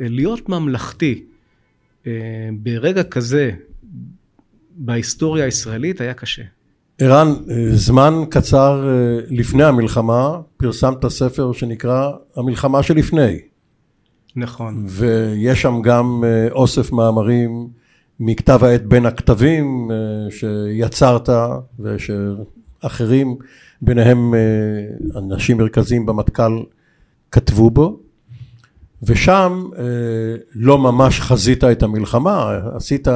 [0.00, 1.24] אה, להיות ממלכתי
[2.06, 2.12] אה,
[2.52, 3.50] ברגע כזה
[4.76, 6.42] בהיסטוריה הישראלית היה קשה.
[7.02, 13.38] ערן, אה, זמן קצר אה, לפני המלחמה פרסמת ספר שנקרא המלחמה שלפני.
[14.36, 14.84] נכון.
[14.88, 17.68] ויש שם גם אה, אוסף מאמרים
[18.20, 19.90] מכתב העת בין הכתבים
[20.30, 21.28] שיצרת
[21.80, 23.36] ושאחרים,
[23.82, 24.34] ביניהם
[25.16, 26.62] אנשים מרכזיים במטכ"ל,
[27.30, 28.00] כתבו בו.
[29.02, 29.64] ושם
[30.54, 33.08] לא ממש חזית את המלחמה, עשית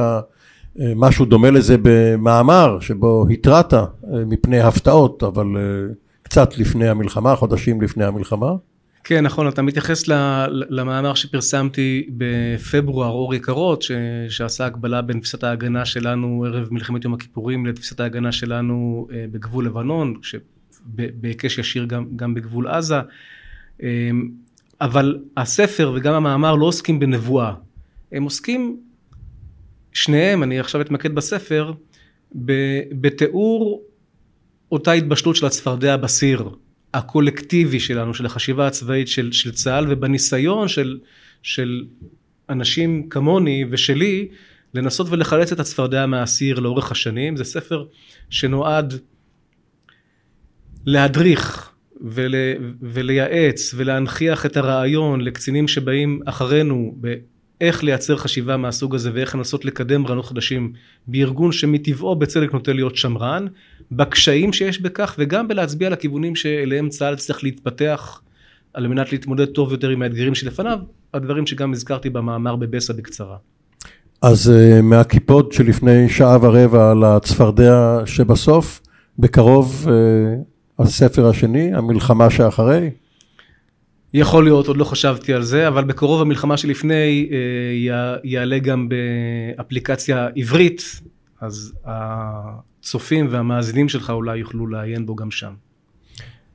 [0.79, 3.87] משהו דומה לזה במאמר שבו התרעת אה,
[4.25, 5.93] מפני הפתעות, אבל אה,
[6.23, 8.51] קצת לפני המלחמה, חודשים לפני המלחמה.
[9.03, 10.07] כן, נכון, אתה מתייחס
[10.49, 13.91] למאמר שפרסמתי בפברואר, אור יקרות, ש...
[14.29, 20.13] שעשה הקבלה בין תפיסת ההגנה שלנו ערב מלחמת יום הכיפורים לתפיסת ההגנה שלנו בגבול לבנון,
[20.95, 22.99] בהיקש ישיר גם, גם בגבול עזה.
[24.81, 27.53] אבל הספר וגם המאמר לא עוסקים בנבואה,
[28.11, 28.77] הם עוסקים
[29.95, 31.73] שניהם, אני עכשיו אתמקד בספר,
[32.91, 33.83] בתיאור
[34.71, 36.49] אותה התבשלות של הצפרדע בסיר,
[36.93, 40.99] הקולקטיבי שלנו, של החשיבה הצבאית של, של צה"ל, ובניסיון של,
[41.43, 41.85] של
[42.49, 44.27] אנשים כמוני ושלי,
[44.73, 47.37] לנסות ולחלץ את הצפרדע מהסיר לאורך השנים.
[47.37, 47.85] זה ספר
[48.29, 48.93] שנועד
[50.85, 52.35] להדריך ול,
[52.81, 56.95] ולייעץ ולהנכיח את הרעיון לקצינים שבאים אחרינו
[57.61, 60.73] איך לייצר חשיבה מהסוג הזה ואיך לנסות לקדם רעיונות חדשים
[61.07, 63.45] בארגון שמטבעו בצדק נוטה להיות שמרן,
[63.91, 68.21] בקשיים שיש בכך וגם בלהצביע על הכיוונים שאליהם צה"ל צריך להתפתח
[68.73, 70.79] על מנת להתמודד טוב יותר עם האתגרים שלפניו,
[71.13, 73.37] הדברים שגם הזכרתי במאמר בבסה בקצרה.
[74.21, 78.81] אז uh, מהקיפוד שלפני שעה ורבע על הצפרדע שבסוף,
[79.19, 82.89] בקרוב uh, הספר השני, המלחמה שאחרי?
[84.17, 90.27] יכול להיות, עוד לא חשבתי על זה, אבל בקרוב המלחמה שלפני אה, יעלה גם באפליקציה
[90.35, 91.01] עברית,
[91.41, 95.53] אז הצופים והמאזינים שלך אולי יוכלו לעיין בו גם שם.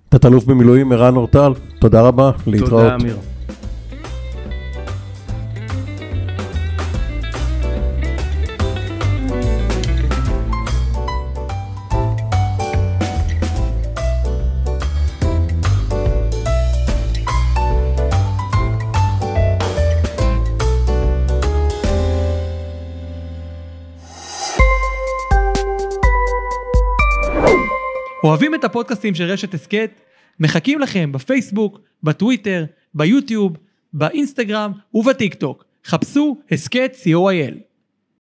[0.08, 2.70] תת-אלוף במילואים ערן אורטל, תודה רבה, להתראות.
[2.70, 3.16] תודה אמיר.
[28.24, 30.00] אוהבים את הפודקאסטים של רשת הסכת?
[30.40, 32.64] מחכים לכם בפייסבוק, בטוויטר,
[32.94, 33.56] ביוטיוב,
[33.92, 35.64] באינסטגרם ובטיק טוק.
[35.84, 37.69] חפשו הסכת co.il.